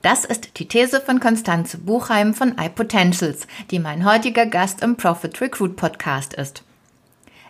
Das 0.00 0.24
ist 0.24 0.58
die 0.58 0.68
These 0.68 1.00
von 1.00 1.18
Konstanze 1.18 1.76
Buchheim 1.76 2.32
von 2.32 2.56
iPotentials, 2.56 3.48
die 3.72 3.80
mein 3.80 4.04
heutiger 4.04 4.46
Gast 4.46 4.80
im 4.80 4.96
Profit 4.96 5.40
Recruit 5.40 5.74
Podcast 5.74 6.34
ist. 6.34 6.62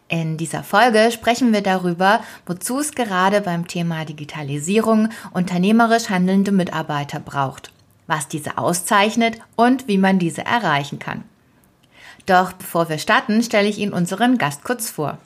In 0.08 0.38
dieser 0.38 0.62
Folge 0.62 1.10
sprechen 1.12 1.52
wir 1.52 1.60
darüber, 1.60 2.20
wozu 2.46 2.78
es 2.78 2.92
gerade 2.92 3.42
beim 3.42 3.68
Thema 3.68 4.06
Digitalisierung 4.06 5.10
unternehmerisch 5.32 6.08
handelnde 6.08 6.50
Mitarbeiter 6.50 7.20
braucht, 7.20 7.70
was 8.06 8.28
diese 8.28 8.56
auszeichnet 8.56 9.38
und 9.54 9.86
wie 9.86 9.98
man 9.98 10.18
diese 10.18 10.46
erreichen 10.46 10.98
kann. 10.98 11.24
Doch 12.24 12.54
bevor 12.54 12.88
wir 12.88 12.96
starten, 12.96 13.42
stelle 13.42 13.68
ich 13.68 13.76
Ihnen 13.76 13.92
unseren 13.92 14.38
Gast 14.38 14.64
kurz 14.64 14.88
vor. 14.88 15.18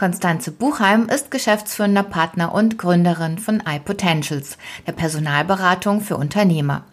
Konstanze 0.00 0.50
Buchheim 0.50 1.10
ist 1.10 1.30
geschäftsführender 1.30 2.02
Partner 2.02 2.54
und 2.54 2.78
Gründerin 2.78 3.38
von 3.38 3.62
iPotentials, 3.66 4.56
der 4.86 4.92
Personalberatung 4.92 6.00
für 6.00 6.16
Unternehmer. 6.16 6.84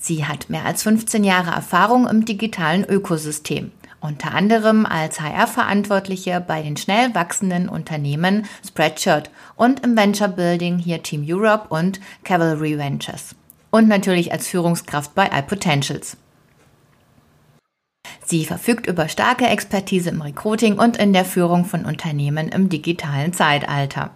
Sie 0.00 0.24
hat 0.24 0.48
mehr 0.48 0.64
als 0.64 0.84
15 0.84 1.24
Jahre 1.24 1.50
Erfahrung 1.50 2.06
im 2.06 2.24
digitalen 2.24 2.84
Ökosystem, 2.84 3.72
unter 3.98 4.36
anderem 4.36 4.86
als 4.86 5.20
HR-Verantwortliche 5.20 6.40
bei 6.40 6.62
den 6.62 6.76
schnell 6.76 7.12
wachsenden 7.12 7.68
Unternehmen 7.68 8.46
Spreadshirt 8.64 9.30
und 9.56 9.80
im 9.84 9.96
Venture 9.96 10.28
Building 10.28 10.78
hier 10.78 11.02
Team 11.02 11.24
Europe 11.26 11.74
und 11.74 11.98
Cavalry 12.22 12.78
Ventures. 12.78 13.34
Und 13.72 13.88
natürlich 13.88 14.30
als 14.30 14.46
Führungskraft 14.46 15.12
bei 15.16 15.28
iPotentials. 15.36 16.16
Sie 18.30 18.44
verfügt 18.44 18.86
über 18.86 19.08
starke 19.08 19.46
Expertise 19.46 20.10
im 20.10 20.20
Recruiting 20.20 20.78
und 20.78 20.98
in 20.98 21.14
der 21.14 21.24
Führung 21.24 21.64
von 21.64 21.86
Unternehmen 21.86 22.50
im 22.50 22.68
digitalen 22.68 23.32
Zeitalter. 23.32 24.10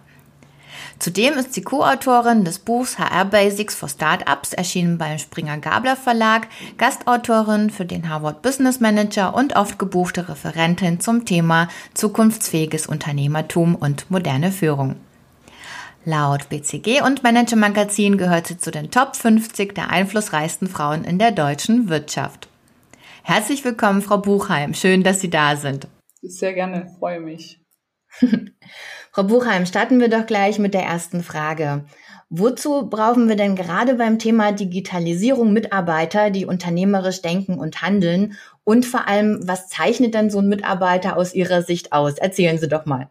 Zudem 0.99 1.33
ist 1.33 1.55
sie 1.55 1.63
Co-Autorin 1.63 2.45
des 2.45 2.59
Buchs 2.59 2.99
HR 2.99 3.25
Basics 3.25 3.73
for 3.73 3.89
Startups, 3.89 4.53
erschienen 4.53 4.99
beim 4.99 5.17
Springer 5.17 5.57
Gabler 5.57 5.95
Verlag, 5.95 6.47
Gastautorin 6.77 7.71
für 7.71 7.85
den 7.85 8.07
Harvard 8.07 8.43
Business 8.43 8.79
Manager 8.79 9.33
und 9.33 9.55
oft 9.55 9.79
gebuchte 9.79 10.29
Referentin 10.29 10.99
zum 10.99 11.25
Thema 11.25 11.67
zukunftsfähiges 11.95 12.85
Unternehmertum 12.85 13.73
und 13.73 14.11
moderne 14.11 14.51
Führung. 14.51 14.97
Laut 16.05 16.49
BCG 16.49 17.01
und 17.01 17.23
Manager 17.23 17.55
Magazin 17.55 18.19
gehört 18.19 18.45
sie 18.45 18.59
zu 18.59 18.69
den 18.69 18.91
Top 18.91 19.15
50 19.15 19.73
der 19.73 19.89
einflussreichsten 19.89 20.67
Frauen 20.67 21.03
in 21.03 21.17
der 21.17 21.31
deutschen 21.31 21.89
Wirtschaft. 21.89 22.47
Herzlich 23.25 23.63
willkommen, 23.63 24.01
Frau 24.01 24.17
Buchheim. 24.17 24.73
Schön, 24.73 25.01
dass 25.01 25.21
Sie 25.21 25.29
da 25.29 25.55
sind. 25.55 25.87
Sehr 26.21 26.53
gerne, 26.53 26.93
freue 26.99 27.21
mich. 27.21 27.61
Frau 29.13 29.23
Buchheim, 29.23 29.65
starten 29.65 30.01
wir 30.01 30.09
doch 30.09 30.25
gleich 30.25 30.59
mit 30.59 30.73
der 30.73 30.83
ersten 30.83 31.23
Frage. 31.23 31.85
Wozu 32.29 32.89
brauchen 32.89 33.29
wir 33.29 33.37
denn 33.37 33.55
gerade 33.55 33.95
beim 33.95 34.19
Thema 34.19 34.51
Digitalisierung 34.51 35.53
Mitarbeiter, 35.53 36.31
die 36.31 36.45
unternehmerisch 36.45 37.21
denken 37.21 37.59
und 37.59 37.81
handeln? 37.81 38.33
Und 38.65 38.85
vor 38.85 39.07
allem, 39.07 39.39
was 39.47 39.69
zeichnet 39.69 40.13
denn 40.15 40.29
so 40.29 40.39
ein 40.39 40.49
Mitarbeiter 40.49 41.15
aus 41.15 41.33
Ihrer 41.33 41.61
Sicht 41.61 41.93
aus? 41.93 42.15
Erzählen 42.15 42.57
Sie 42.57 42.67
doch 42.67 42.85
mal. 42.85 43.09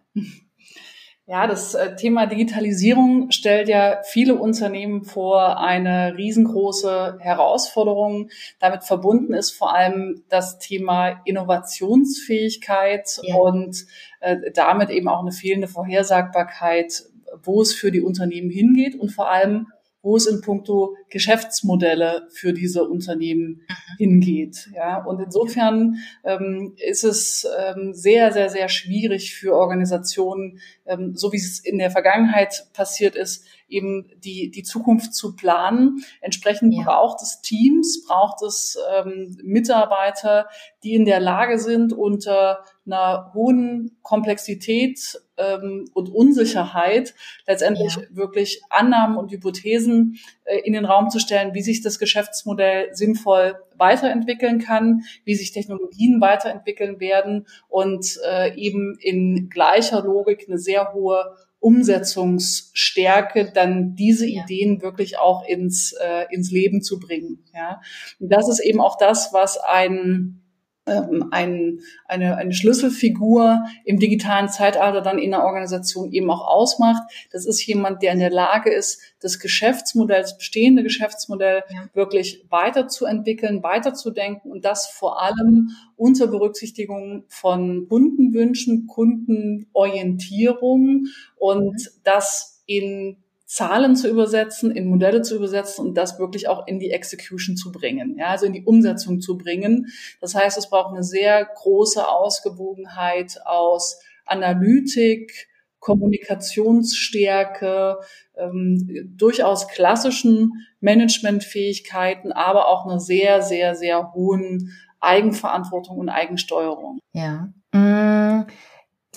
Ja, 1.33 1.47
das 1.47 1.73
äh, 1.73 1.97
Thema 1.97 2.27
Digitalisierung 2.27 3.31
stellt 3.31 3.67
ja 3.67 4.03
viele 4.05 4.35
Unternehmen 4.35 5.03
vor 5.03 5.59
eine 5.59 6.15
riesengroße 6.19 7.17
Herausforderung. 7.21 8.29
Damit 8.59 8.85
verbunden 8.85 9.33
ist 9.33 9.53
vor 9.53 9.75
allem 9.75 10.25
das 10.29 10.59
Thema 10.59 11.23
Innovationsfähigkeit 11.25 13.19
ja. 13.23 13.35
und 13.35 13.87
äh, 14.21 14.51
damit 14.53 14.91
eben 14.91 15.09
auch 15.09 15.23
eine 15.23 15.33
fehlende 15.33 15.69
Vorhersagbarkeit, 15.69 17.05
wo 17.43 17.63
es 17.63 17.73
für 17.73 17.91
die 17.91 18.03
Unternehmen 18.03 18.51
hingeht 18.51 19.01
und 19.01 19.09
vor 19.09 19.31
allem 19.31 19.69
wo 20.03 20.17
es 20.17 20.27
in 20.27 20.41
puncto 20.41 20.97
Geschäftsmodelle 21.09 22.29
für 22.33 22.53
diese 22.53 22.85
Unternehmen 22.85 23.63
mhm. 23.69 23.97
hingeht. 23.99 24.69
Ja, 24.75 25.03
und 25.05 25.21
insofern 25.21 25.97
ähm, 26.25 26.75
ist 26.77 27.05
es 27.05 27.47
ähm, 27.59 27.95
sehr, 27.95 28.33
sehr, 28.33 28.49
sehr 28.51 28.69
schwierig 28.69 29.35
für 29.35 29.55
Organisationen, 29.55 30.61
ähm, 30.87 31.15
so 31.15 31.33
wie 31.33 31.37
es 31.37 31.61
in 31.61 31.79
der 31.79 31.91
Vergangenheit 31.91 32.67
passiert 32.73 33.15
ist, 33.15 33.47
eben 33.73 34.11
die, 34.17 34.51
die 34.51 34.63
Zukunft 34.63 35.15
zu 35.15 35.35
planen. 35.35 36.05
Entsprechend 36.21 36.75
ja. 36.75 36.85
braucht 36.85 37.23
es 37.23 37.41
Teams, 37.41 38.05
braucht 38.07 38.43
es 38.43 38.79
ähm, 38.95 39.37
Mitarbeiter, 39.43 40.49
die 40.83 40.95
in 40.95 41.05
der 41.05 41.21
Lage 41.21 41.59
sind, 41.59 41.93
unter 41.93 42.61
einer 42.85 43.33
hohen 43.35 43.97
Komplexität 44.03 45.21
ähm, 45.37 45.89
und 45.95 46.09
Unsicherheit 46.11 47.15
letztendlich 47.47 47.97
ja. 47.97 48.03
wirklich 48.11 48.61
Annahmen 48.71 49.17
und 49.17 49.31
Hypothesen 49.31 50.19
äh, 50.45 50.59
in 50.65 50.73
den 50.73 50.85
Raum 50.85 51.11
zu 51.11 51.19
stellen, 51.19 51.55
wie 51.55 51.63
sich 51.63 51.83
das 51.83 51.99
Geschäftsmodell 51.99 52.95
sinnvoll 52.95 53.55
weiterentwickeln 53.77 54.59
kann, 54.59 55.03
wie 55.25 55.35
sich 55.35 55.53
Technologien 55.53 56.21
weiterentwickeln 56.21 57.01
werden 57.01 57.47
und 57.69 58.19
äh, 58.29 58.55
eben 58.57 58.97
in 59.01 59.49
gleicher 59.49 60.03
Logik 60.03 60.47
eine 60.49 60.59
sehr 60.59 60.93
hohe 60.93 61.37
Umsetzungsstärke, 61.63 63.53
dann 63.55 63.95
diese 63.95 64.27
ja. 64.27 64.43
Ideen 64.43 64.83
wirklich 64.83 65.19
auch 65.19 65.47
ins, 65.47 65.93
äh, 65.93 66.27
ins 66.31 66.51
Leben 66.51 66.83
zu 66.83 66.99
bringen. 66.99 67.45
Ja. 67.55 67.81
Und 68.19 68.31
das 68.33 68.49
ist 68.49 68.61
eben 68.61 68.81
auch 68.81 68.99
das, 68.99 69.33
was 69.33 69.59
ein 69.59 70.42
ähm, 70.87 71.29
ein, 71.31 71.81
eine, 72.07 72.37
eine 72.37 72.53
Schlüsselfigur 72.53 73.65
im 73.85 74.01
digitalen 74.01 74.49
Zeitalter 74.49 75.01
dann 75.01 75.19
in 75.19 75.31
der 75.31 75.45
Organisation 75.45 76.11
eben 76.13 76.29
auch 76.31 76.47
ausmacht. 76.47 77.03
Das 77.31 77.47
ist 77.47 77.65
jemand, 77.65 78.03
der 78.03 78.13
in 78.13 78.19
der 78.19 78.31
Lage 78.31 78.73
ist, 78.73 79.01
das 79.21 79.39
Geschäftsmodell, 79.39 80.23
das 80.23 80.37
bestehende 80.37 80.83
Geschäftsmodell 80.83 81.63
ja. 81.69 81.89
wirklich 81.95 82.45
weiterzuentwickeln, 82.51 83.63
weiterzudenken 83.63 84.51
und 84.51 84.65
das 84.65 84.89
vor 84.89 85.23
allem 85.23 85.71
unter 85.97 86.27
Berücksichtigung 86.27 87.27
von 87.29 87.87
Kundenwünschen, 87.89 88.89
Kundenorientierung 88.89 91.07
und 91.37 91.75
mhm. 91.75 92.01
das 92.03 92.61
in 92.67 93.19
Zahlen 93.53 93.97
zu 93.97 94.09
übersetzen, 94.09 94.71
in 94.71 94.87
Modelle 94.87 95.21
zu 95.21 95.37
übersetzen 95.37 95.87
und 95.87 95.95
das 95.95 96.19
wirklich 96.19 96.49
auch 96.49 96.67
in 96.67 96.79
die 96.79 96.91
Execution 96.91 97.55
zu 97.55 97.71
bringen, 97.71 98.17
ja, 98.17 98.29
also 98.29 98.47
in 98.47 98.55
die 98.55 98.65
Umsetzung 98.65 99.21
zu 99.21 99.37
bringen. 99.37 99.89
Das 100.23 100.35
heißt, 100.35 100.57
es 100.57 100.71
braucht 100.71 100.95
eine 100.95 101.03
sehr 101.03 101.45
große 101.45 102.09
Ausgewogenheit 102.09 103.39
aus 103.45 104.01
Analytik, 104.25 105.49
Kommunikationsstärke, 105.81 107.99
ähm, 108.39 109.13
durchaus 109.19 109.69
klassischen 109.69 110.53
Managementfähigkeiten, 110.81 112.33
aber 112.33 112.69
auch 112.69 112.87
einer 112.87 113.01
sehr, 113.01 113.43
sehr, 113.43 113.75
sehr 113.75 114.15
hohen 114.15 114.73
Eigenverantwortung 115.01 115.99
und 115.99 116.09
Eigensteuerung. 116.09 117.01
Ja. 117.13 117.53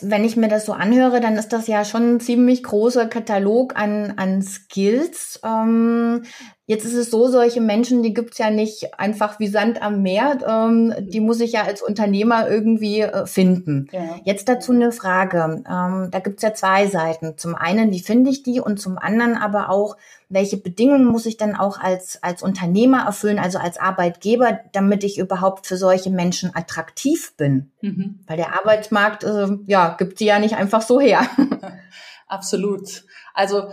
Wenn 0.01 0.25
ich 0.25 0.36
mir 0.36 0.50
das 0.50 0.65
so 0.65 0.74
anhöre, 0.74 1.21
dann 1.21 1.38
ist 1.38 1.53
das 1.53 1.68
ja 1.68 1.86
schon 1.86 2.15
ein 2.15 2.19
ziemlich 2.19 2.63
großer 2.63 3.06
Katalog 3.06 3.77
an, 3.77 4.13
an 4.18 4.42
Skills. 4.42 5.39
Ähm, 5.44 6.24
Jetzt 6.67 6.83
ist 6.83 6.95
es 6.95 7.12
so, 7.12 7.27
solche 7.27 7.62
Menschen, 7.62 8.01
die 8.01 8.13
gibt's 8.15 8.39
ja 8.39 8.50
nicht 8.50 8.97
einfach 9.00 9.39
wie 9.39 9.47
Sand 9.47 9.83
am 9.83 10.01
Meer. 10.01 10.39
Ähm, 10.47 10.95
die 11.00 11.19
muss 11.19 11.39
ich 11.39 11.51
ja 11.51 11.62
als 11.62 11.83
Unternehmer 11.83 12.50
irgendwie 12.50 13.01
äh, 13.01 13.27
finden. 13.27 13.88
Ja. 13.91 14.19
Jetzt 14.23 14.50
dazu 14.50 14.71
eine 14.71 14.91
Frage. 14.91 15.63
Ähm, 15.69 16.09
da 16.09 16.19
gibt's 16.23 16.41
ja 16.41 16.56
zwei 16.56 16.88
Seiten. 16.88 17.38
Zum 17.38 17.53
einen, 17.53 17.91
wie 17.91 18.00
finde 18.00 18.31
ich 18.31 18.41
die? 18.41 18.59
Und 18.59 18.81
zum 18.81 18.97
anderen 18.97 19.38
aber 19.38 19.69
auch, 19.69 19.95
welche 20.27 20.57
Bedingungen 20.57 21.06
muss 21.06 21.27
ich 21.27 21.38
dann 21.38 21.56
auch 21.56 21.79
als, 21.79 22.23
als 22.23 22.41
Unternehmer 22.41 23.06
erfüllen, 23.06 23.38
also 23.38 23.59
als 23.59 23.77
Arbeitgeber, 23.77 24.59
damit 24.71 25.03
ich 25.03 25.19
überhaupt 25.19 25.68
für 25.68 25.77
solche 25.77 26.09
Menschen 26.09 26.56
attraktiv 26.56 27.35
bin? 27.38 27.71
Mhm. 27.81 28.21
Weil 28.25 28.38
der 28.38 28.59
Arbeitsmarkt, 28.59 29.23
äh, 29.23 29.50
ja, 29.68 29.95
gibt 30.00 30.18
sie 30.18 30.25
ja 30.25 30.39
nicht 30.39 30.56
einfach 30.56 30.81
so 30.81 31.00
her. 31.00 31.27
Absolut. 32.27 33.06
Also 33.35 33.69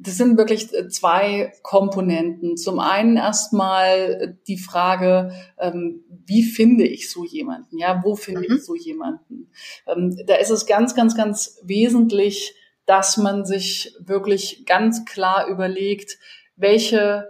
das 0.00 0.16
sind 0.16 0.36
wirklich 0.36 0.72
äh, 0.74 0.88
zwei 0.88 1.52
Komponenten. 1.62 2.56
Zum 2.56 2.78
einen 2.80 3.16
erstmal 3.16 4.38
die 4.46 4.58
Frage, 4.58 5.32
ähm, 5.58 6.04
wie 6.08 6.42
finde 6.42 6.84
ich 6.84 7.10
so 7.10 7.24
jemanden? 7.24 7.78
Ja, 7.78 8.00
wo 8.04 8.14
finde 8.14 8.48
mhm. 8.48 8.56
ich 8.56 8.64
so 8.64 8.74
jemanden? 8.74 9.50
Ähm, 9.86 10.16
da 10.26 10.36
ist 10.36 10.50
es 10.50 10.66
ganz, 10.66 10.94
ganz, 10.94 11.16
ganz 11.16 11.58
wesentlich, 11.64 12.54
dass 12.86 13.16
man 13.16 13.44
sich 13.44 13.94
wirklich 14.00 14.64
ganz 14.66 15.04
klar 15.04 15.46
überlegt, 15.48 16.18
welche 16.56 17.28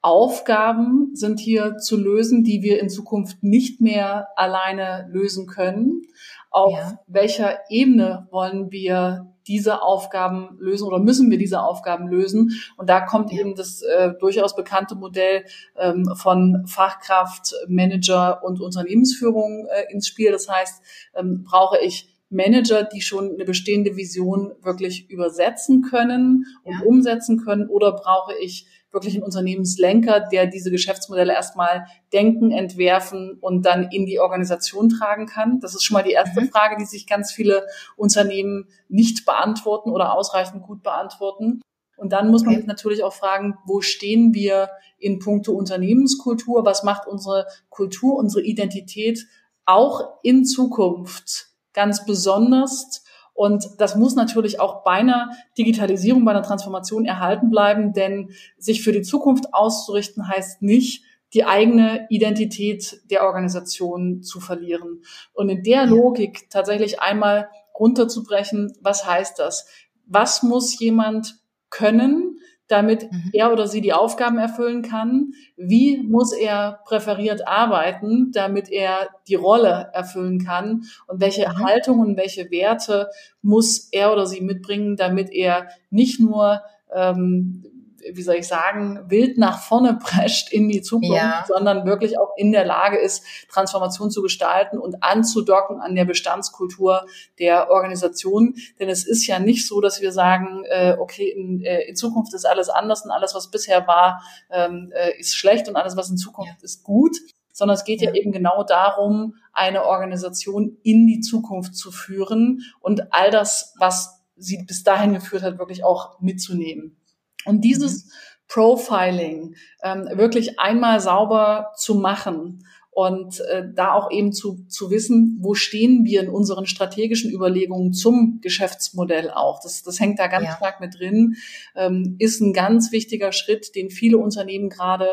Aufgaben 0.00 1.14
sind 1.14 1.38
hier 1.38 1.76
zu 1.76 1.96
lösen, 1.96 2.42
die 2.42 2.62
wir 2.62 2.80
in 2.80 2.90
Zukunft 2.90 3.42
nicht 3.42 3.80
mehr 3.80 4.28
alleine 4.36 5.08
lösen 5.10 5.46
können. 5.46 6.02
Auf 6.50 6.76
ja. 6.76 6.98
welcher 7.06 7.60
Ebene 7.70 8.26
wollen 8.30 8.70
wir 8.72 9.31
diese 9.46 9.82
Aufgaben 9.82 10.56
lösen 10.58 10.86
oder 10.86 10.98
müssen 10.98 11.30
wir 11.30 11.38
diese 11.38 11.62
Aufgaben 11.62 12.08
lösen? 12.08 12.60
Und 12.76 12.88
da 12.88 13.00
kommt 13.00 13.32
eben 13.32 13.54
das 13.54 13.82
äh, 13.82 14.12
durchaus 14.18 14.56
bekannte 14.56 14.94
Modell 14.94 15.44
ähm, 15.76 16.04
von 16.16 16.64
Fachkraft, 16.66 17.54
Manager 17.68 18.42
und 18.44 18.60
Unternehmensführung 18.60 19.66
äh, 19.66 19.92
ins 19.92 20.06
Spiel. 20.06 20.32
Das 20.32 20.48
heißt, 20.48 20.82
ähm, 21.14 21.44
brauche 21.44 21.78
ich 21.78 22.08
Manager, 22.32 22.82
die 22.82 23.02
schon 23.02 23.34
eine 23.34 23.44
bestehende 23.44 23.96
Vision 23.96 24.52
wirklich 24.62 25.10
übersetzen 25.10 25.82
können 25.82 26.46
und 26.64 26.72
ja. 26.72 26.80
umsetzen 26.84 27.44
können, 27.44 27.68
oder 27.68 27.92
brauche 27.92 28.32
ich 28.40 28.66
wirklich 28.92 29.14
einen 29.14 29.24
Unternehmenslenker, 29.24 30.20
der 30.20 30.46
diese 30.46 30.70
Geschäftsmodelle 30.70 31.32
erstmal 31.32 31.86
denken, 32.12 32.50
entwerfen 32.50 33.38
und 33.40 33.64
dann 33.64 33.90
in 33.90 34.06
die 34.06 34.20
Organisation 34.20 34.88
tragen 34.88 35.26
kann? 35.26 35.60
Das 35.60 35.74
ist 35.74 35.84
schon 35.84 35.94
mal 35.94 36.02
die 36.02 36.12
erste 36.12 36.42
mhm. 36.42 36.48
Frage, 36.48 36.76
die 36.78 36.84
sich 36.84 37.06
ganz 37.06 37.32
viele 37.32 37.66
Unternehmen 37.96 38.68
nicht 38.88 39.24
beantworten 39.24 39.90
oder 39.90 40.14
ausreichend 40.14 40.62
gut 40.62 40.82
beantworten. 40.82 41.62
Und 41.96 42.12
dann 42.12 42.30
muss 42.30 42.44
man 42.44 42.56
sich 42.56 42.66
natürlich 42.66 43.04
auch 43.04 43.12
fragen, 43.12 43.58
wo 43.64 43.80
stehen 43.80 44.34
wir 44.34 44.70
in 44.98 45.18
puncto 45.20 45.52
Unternehmenskultur? 45.52 46.64
Was 46.64 46.82
macht 46.82 47.06
unsere 47.06 47.46
Kultur, 47.68 48.16
unsere 48.16 48.42
Identität 48.42 49.26
auch 49.66 50.18
in 50.22 50.44
Zukunft 50.44 51.50
ganz 51.72 52.04
besonders? 52.04 53.04
Und 53.34 53.66
das 53.78 53.96
muss 53.96 54.14
natürlich 54.14 54.60
auch 54.60 54.84
bei 54.84 54.92
einer 54.92 55.30
Digitalisierung, 55.56 56.24
bei 56.24 56.32
einer 56.32 56.42
Transformation 56.42 57.04
erhalten 57.04 57.50
bleiben, 57.50 57.92
denn 57.92 58.30
sich 58.58 58.82
für 58.82 58.92
die 58.92 59.02
Zukunft 59.02 59.54
auszurichten 59.54 60.28
heißt 60.28 60.62
nicht, 60.62 61.04
die 61.34 61.44
eigene 61.44 62.06
Identität 62.10 63.00
der 63.10 63.24
Organisation 63.24 64.22
zu 64.22 64.38
verlieren. 64.40 65.02
Und 65.32 65.48
in 65.48 65.62
der 65.62 65.86
Logik 65.86 66.50
tatsächlich 66.50 67.00
einmal 67.00 67.48
runterzubrechen, 67.78 68.76
was 68.80 69.06
heißt 69.06 69.38
das? 69.38 69.66
Was 70.06 70.42
muss 70.42 70.78
jemand 70.78 71.36
können, 71.70 72.38
damit 72.68 73.10
mhm. 73.10 73.30
er 73.32 73.52
oder 73.52 73.66
sie 73.66 73.80
die 73.80 73.92
Aufgaben 73.92 74.38
erfüllen 74.38 74.82
kann? 74.82 75.32
Wie 75.56 75.98
muss 75.98 76.32
er 76.32 76.80
präferiert 76.84 77.46
arbeiten, 77.46 78.32
damit 78.32 78.70
er 78.70 79.08
die 79.28 79.34
Rolle 79.34 79.90
erfüllen 79.92 80.44
kann? 80.44 80.84
Und 81.06 81.20
welche 81.20 81.48
mhm. 81.48 81.64
Haltungen 81.64 82.08
und 82.10 82.16
welche 82.16 82.50
Werte 82.50 83.08
muss 83.42 83.88
er 83.92 84.12
oder 84.12 84.26
sie 84.26 84.40
mitbringen, 84.40 84.96
damit 84.96 85.30
er 85.30 85.68
nicht 85.90 86.20
nur 86.20 86.62
ähm, 86.94 87.64
wie 88.12 88.22
soll 88.22 88.36
ich 88.36 88.48
sagen, 88.48 89.00
wild 89.08 89.38
nach 89.38 89.60
vorne 89.60 89.98
prescht 90.02 90.52
in 90.52 90.68
die 90.68 90.82
Zukunft, 90.82 91.14
ja. 91.14 91.44
sondern 91.46 91.86
wirklich 91.86 92.18
auch 92.18 92.32
in 92.36 92.52
der 92.52 92.64
Lage 92.64 92.98
ist, 92.98 93.24
Transformation 93.48 94.10
zu 94.10 94.22
gestalten 94.22 94.78
und 94.78 95.02
anzudocken 95.02 95.80
an 95.80 95.94
der 95.94 96.04
Bestandskultur 96.04 97.06
der 97.38 97.70
Organisation. 97.70 98.54
Denn 98.78 98.88
es 98.88 99.06
ist 99.06 99.26
ja 99.26 99.38
nicht 99.38 99.66
so, 99.66 99.80
dass 99.80 100.00
wir 100.00 100.12
sagen, 100.12 100.64
äh, 100.68 100.96
okay, 100.98 101.28
in, 101.28 101.62
äh, 101.62 101.82
in 101.82 101.96
Zukunft 101.96 102.34
ist 102.34 102.44
alles 102.44 102.68
anders 102.68 103.04
und 103.04 103.10
alles, 103.10 103.34
was 103.34 103.50
bisher 103.50 103.86
war, 103.86 104.22
ähm, 104.50 104.92
äh, 104.94 105.18
ist 105.18 105.36
schlecht 105.36 105.68
und 105.68 105.76
alles, 105.76 105.96
was 105.96 106.10
in 106.10 106.16
Zukunft 106.16 106.60
ja. 106.60 106.64
ist 106.64 106.82
gut 106.82 107.16
sondern 107.54 107.74
es 107.74 107.84
geht 107.84 108.00
ja. 108.00 108.10
ja. 108.10 108.16
eben 108.16 108.32
genau 108.32 108.64
darum, 108.64 109.36
eine 109.52 109.84
Organisation 109.84 110.78
in 110.82 111.06
die 111.06 111.20
Zukunft 111.20 111.76
zu 111.76 111.92
führen 111.92 112.62
und 112.80 113.12
all 113.12 113.30
das, 113.30 113.74
was 113.78 114.22
sie 114.36 114.64
bis 114.66 114.82
dahin 114.82 115.14
geführt 115.14 115.42
hat, 115.42 115.58
wirklich 115.58 115.84
auch 115.84 116.20
mitzunehmen. 116.20 116.96
Und 117.44 117.62
dieses 117.62 118.04
mhm. 118.04 118.10
Profiling 118.48 119.54
ähm, 119.82 120.08
wirklich 120.14 120.60
einmal 120.60 121.00
sauber 121.00 121.72
zu 121.76 121.94
machen 121.94 122.66
und 122.90 123.40
äh, 123.40 123.64
da 123.74 123.94
auch 123.94 124.10
eben 124.10 124.32
zu, 124.32 124.66
zu 124.68 124.90
wissen, 124.90 125.38
wo 125.40 125.54
stehen 125.54 126.04
wir 126.04 126.22
in 126.22 126.28
unseren 126.28 126.66
strategischen 126.66 127.30
Überlegungen 127.32 127.94
zum 127.94 128.40
Geschäftsmodell 128.42 129.30
auch. 129.30 129.60
Das, 129.62 129.82
das 129.82 129.98
hängt 129.98 130.18
da 130.18 130.26
ganz 130.26 130.48
ja. 130.48 130.56
stark 130.56 130.80
mit 130.80 130.98
drin, 130.98 131.36
ähm, 131.74 132.16
ist 132.18 132.42
ein 132.42 132.52
ganz 132.52 132.92
wichtiger 132.92 133.32
Schritt, 133.32 133.74
den 133.74 133.88
viele 133.88 134.18
Unternehmen 134.18 134.68
gerade 134.68 135.08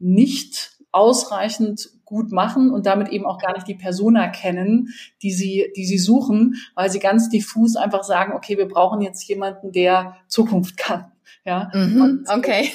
nicht 0.00 0.72
ausreichend 0.90 1.90
gut 2.04 2.32
machen 2.32 2.70
und 2.70 2.86
damit 2.86 3.10
eben 3.10 3.24
auch 3.24 3.38
gar 3.38 3.52
nicht 3.54 3.68
die 3.68 3.76
Persona 3.76 4.26
kennen, 4.26 4.88
die 5.22 5.30
sie, 5.30 5.72
die 5.76 5.84
sie 5.84 5.98
suchen, 5.98 6.56
weil 6.74 6.90
sie 6.90 6.98
ganz 6.98 7.28
diffus 7.28 7.76
einfach 7.76 8.02
sagen, 8.02 8.32
okay, 8.32 8.58
wir 8.58 8.66
brauchen 8.66 9.00
jetzt 9.00 9.22
jemanden, 9.28 9.70
der 9.70 10.16
Zukunft 10.26 10.76
kann. 10.76 11.12
Ja, 11.44 11.70
mhm, 11.72 12.26
okay. 12.28 12.70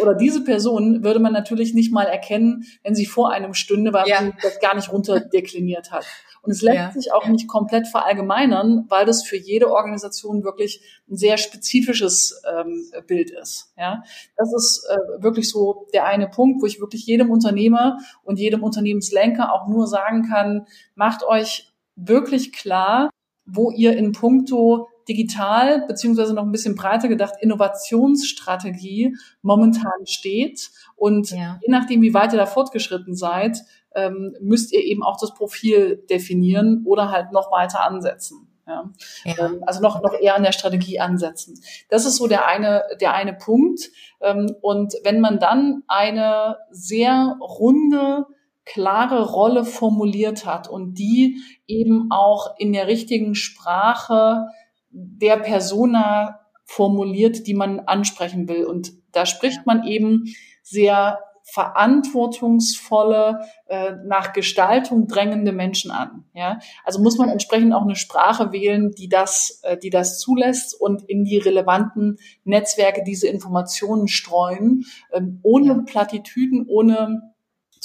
Oder 0.00 0.14
diese 0.14 0.44
Person 0.44 1.02
würde 1.02 1.18
man 1.18 1.32
natürlich 1.32 1.74
nicht 1.74 1.92
mal 1.92 2.04
erkennen, 2.04 2.64
wenn 2.84 2.94
sie 2.94 3.06
vor 3.06 3.32
einem 3.32 3.52
stünde, 3.52 3.92
weil 3.92 4.08
ja. 4.08 4.20
man 4.20 4.34
das 4.42 4.60
gar 4.60 4.76
nicht 4.76 4.92
runterdekliniert 4.92 5.90
hat. 5.90 6.06
Und 6.46 6.52
es 6.52 6.62
lässt 6.62 6.76
ja, 6.76 6.92
sich 6.92 7.12
auch 7.12 7.24
ja. 7.24 7.30
nicht 7.30 7.48
komplett 7.48 7.88
verallgemeinern, 7.88 8.86
weil 8.88 9.04
das 9.04 9.24
für 9.24 9.36
jede 9.36 9.72
Organisation 9.72 10.44
wirklich 10.44 10.80
ein 11.10 11.16
sehr 11.16 11.36
spezifisches 11.38 12.40
ähm, 12.48 12.84
Bild 13.08 13.32
ist. 13.32 13.72
Ja, 13.76 14.04
das 14.36 14.54
ist 14.54 14.86
äh, 14.88 15.22
wirklich 15.22 15.50
so 15.50 15.88
der 15.92 16.06
eine 16.06 16.28
Punkt, 16.28 16.62
wo 16.62 16.66
ich 16.66 16.80
wirklich 16.80 17.04
jedem 17.04 17.32
Unternehmer 17.32 17.98
und 18.22 18.38
jedem 18.38 18.62
Unternehmenslenker 18.62 19.52
auch 19.52 19.66
nur 19.66 19.88
sagen 19.88 20.28
kann: 20.28 20.66
Macht 20.94 21.24
euch 21.24 21.72
wirklich 21.96 22.52
klar, 22.52 23.10
wo 23.44 23.72
ihr 23.72 23.96
in 23.96 24.12
puncto 24.12 24.88
digital 25.08 25.86
beziehungsweise 25.86 26.34
noch 26.34 26.44
ein 26.44 26.52
bisschen 26.52 26.74
breiter 26.74 27.08
gedacht 27.08 27.34
Innovationsstrategie 27.40 29.16
momentan 29.42 30.06
steht. 30.06 30.70
Und 30.96 31.30
ja. 31.30 31.58
je 31.62 31.70
nachdem, 31.70 32.02
wie 32.02 32.14
weit 32.14 32.32
ihr 32.32 32.38
da 32.38 32.46
fortgeschritten 32.46 33.14
seid, 33.14 33.62
ähm, 33.94 34.36
müsst 34.40 34.72
ihr 34.72 34.84
eben 34.84 35.02
auch 35.02 35.18
das 35.18 35.34
Profil 35.34 36.04
definieren 36.10 36.82
oder 36.84 37.10
halt 37.10 37.32
noch 37.32 37.50
weiter 37.50 37.82
ansetzen. 37.82 38.48
Ja. 38.66 38.90
ja. 39.24 39.34
Ähm, 39.38 39.62
also 39.64 39.80
noch, 39.80 40.02
noch 40.02 40.12
eher 40.12 40.34
an 40.34 40.42
der 40.42 40.52
Strategie 40.52 40.98
ansetzen. 40.98 41.60
Das 41.88 42.04
ist 42.04 42.16
so 42.16 42.26
der 42.26 42.46
eine, 42.46 42.82
der 43.00 43.14
eine 43.14 43.32
Punkt. 43.32 43.90
Ähm, 44.20 44.54
und 44.60 44.94
wenn 45.04 45.20
man 45.20 45.38
dann 45.38 45.82
eine 45.86 46.58
sehr 46.70 47.36
runde, 47.40 48.26
klare 48.64 49.24
Rolle 49.24 49.64
formuliert 49.64 50.44
hat 50.44 50.68
und 50.68 50.94
die 50.94 51.40
eben 51.68 52.08
auch 52.10 52.56
in 52.58 52.72
der 52.72 52.88
richtigen 52.88 53.36
Sprache 53.36 54.48
der 54.96 55.36
Persona 55.36 56.40
formuliert, 56.64 57.46
die 57.46 57.54
man 57.54 57.80
ansprechen 57.80 58.48
will. 58.48 58.64
Und 58.64 58.92
da 59.12 59.26
spricht 59.26 59.66
man 59.66 59.84
eben 59.84 60.24
sehr 60.62 61.20
verantwortungsvolle, 61.48 63.40
äh, 63.66 63.92
nach 64.04 64.32
Gestaltung 64.32 65.06
drängende 65.06 65.52
Menschen 65.52 65.92
an. 65.92 66.24
Ja, 66.34 66.58
also 66.84 67.00
muss 67.00 67.18
man 67.18 67.28
entsprechend 67.28 67.72
auch 67.72 67.82
eine 67.82 67.94
Sprache 67.94 68.50
wählen, 68.50 68.90
die 68.90 69.08
das, 69.08 69.60
äh, 69.62 69.78
die 69.78 69.90
das 69.90 70.18
zulässt 70.18 70.78
und 70.78 71.04
in 71.04 71.24
die 71.24 71.38
relevanten 71.38 72.18
Netzwerke 72.42 73.04
diese 73.04 73.28
Informationen 73.28 74.08
streuen, 74.08 74.86
ähm, 75.12 75.38
ohne. 75.42 75.84
Plattitüden, 75.86 76.66
ohne 76.66 77.35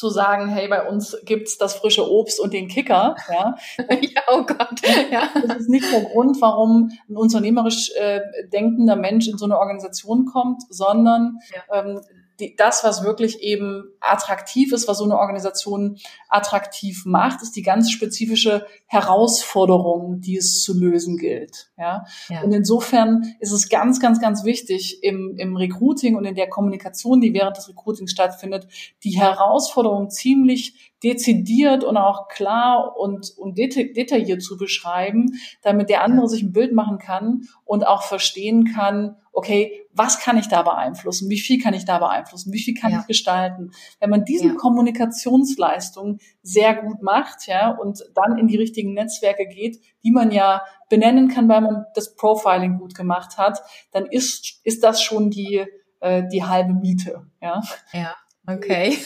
zu 0.01 0.10
sagen, 0.10 0.48
hey, 0.48 0.67
bei 0.67 0.89
uns 0.89 1.15
gibt's 1.25 1.60
das 1.60 1.75
frische 1.75 2.10
Obst 2.10 2.39
und 2.39 2.53
den 2.53 2.67
Kicker. 2.67 3.15
Ja, 3.31 3.55
ja 4.01 4.22
oh 4.29 4.43
Gott. 4.43 4.81
Ja. 5.12 5.29
Das 5.48 5.58
ist 5.58 5.70
nicht 5.70 5.86
der 5.93 6.05
Grund, 6.05 6.41
warum 6.41 6.89
ein 7.08 7.15
unternehmerisch 7.15 7.91
äh, 7.96 8.20
denkender 8.51 8.96
Mensch 8.96 9.27
in 9.27 9.38
so 9.38 9.46
eine 9.46 9.60
Organisation 9.60 10.25
kommt, 10.25 10.63
sondern 10.70 11.38
ja. 11.53 11.81
ähm, 11.81 12.01
die, 12.41 12.55
das, 12.55 12.83
was 12.83 13.03
wirklich 13.03 13.41
eben 13.41 13.83
attraktiv 14.00 14.74
ist, 14.74 14.88
was 14.88 14.98
so 14.98 15.03
eine 15.03 15.17
Organisation 15.17 15.98
attraktiv 16.27 17.05
macht, 17.05 17.41
ist 17.41 17.55
die 17.55 17.62
ganz 17.62 17.91
spezifische 17.91 18.65
Herausforderung, 18.88 20.19
die 20.19 20.38
es 20.38 20.62
zu 20.62 20.77
lösen 20.77 21.17
gilt. 21.17 21.71
Ja? 21.77 22.05
ja. 22.29 22.41
Und 22.41 22.51
insofern 22.51 23.36
ist 23.39 23.51
es 23.51 23.69
ganz, 23.69 24.00
ganz, 24.00 24.19
ganz 24.19 24.43
wichtig 24.43 25.03
im, 25.03 25.36
im 25.38 25.55
Recruiting 25.55 26.15
und 26.15 26.25
in 26.25 26.36
der 26.36 26.50
Kommunikation, 26.50 27.21
die 27.21 27.33
während 27.33 27.57
des 27.57 27.69
Recruitings 27.69 28.12
stattfindet, 28.12 28.67
die 29.03 29.19
Herausforderung 29.19 30.10
ziemlich 30.10 30.90
dezidiert 31.03 31.84
und 31.84 31.98
auch 31.98 32.27
klar 32.27 32.96
und, 32.98 33.34
und 33.38 33.58
detailliert 33.58 34.43
zu 34.43 34.58
beschreiben, 34.58 35.39
damit 35.62 35.89
der 35.89 36.03
andere 36.03 36.27
sich 36.27 36.43
ein 36.43 36.53
Bild 36.53 36.74
machen 36.74 37.00
kann 37.00 37.48
und 37.65 37.88
auch 37.88 38.03
verstehen 38.03 38.65
kann, 38.74 39.15
okay, 39.34 39.88
was 39.93 40.20
kann 40.20 40.38
ich 40.38 40.48
da 40.48 40.62
beeinflussen? 40.62 41.29
Wie 41.29 41.39
viel 41.39 41.62
kann 41.62 41.74
ich 41.74 41.86
da 41.86 42.00
beeinflussen? 42.00 42.51
Wie 42.53 42.60
viel 42.60 42.74
kann 42.74 42.91
ja. 42.91 43.00
ich 43.00 43.08
gestalten? 43.08 43.72
Wenn 44.00 44.10
man 44.10 44.25
diese 44.25 44.48
ja. 44.48 44.53
Kommunikationsleistung 44.53 46.20
sehr 46.43 46.75
gut 46.75 47.01
macht, 47.01 47.48
ja, 47.48 47.72
und 47.72 48.03
dann 48.13 48.38
in 48.38 48.48
die 48.48 48.58
richtigen 48.58 48.93
Netzwerke 48.93 49.48
geht, 49.48 49.79
die 50.03 50.12
man 50.12 50.31
ja 50.31 50.63
benennen 50.89 51.29
kann, 51.29 51.48
weil 51.48 51.62
man 51.62 51.86
das 51.96 52.15
Profiling 52.15 52.77
gut 52.77 52.96
gemacht 52.96 53.38
hat, 53.38 53.62
dann 53.91 54.05
ist, 54.05 54.60
ist 54.63 54.84
das 54.84 55.01
schon 55.01 55.29
die, 55.29 55.65
äh, 56.00 56.24
die 56.31 56.43
halbe 56.43 56.74
Miete, 56.74 57.25
ja. 57.41 57.62
Ja. 57.93 58.15
Okay. 58.58 58.98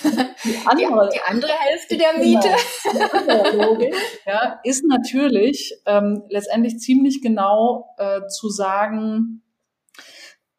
Die 0.43 0.57
andere, 0.65 1.09
die, 1.09 1.17
die 1.17 1.21
andere 1.25 1.51
Hälfte 1.51 1.97
der 1.97 2.13
genau. 2.13 2.25
Miete. 2.25 2.49
Genau, 2.83 3.65
Logik, 3.69 3.95
ja, 4.25 4.59
ist 4.63 4.83
natürlich 4.85 5.73
ähm, 5.85 6.23
letztendlich 6.29 6.79
ziemlich 6.79 7.21
genau 7.21 7.93
äh, 7.97 8.27
zu 8.27 8.49
sagen, 8.49 9.41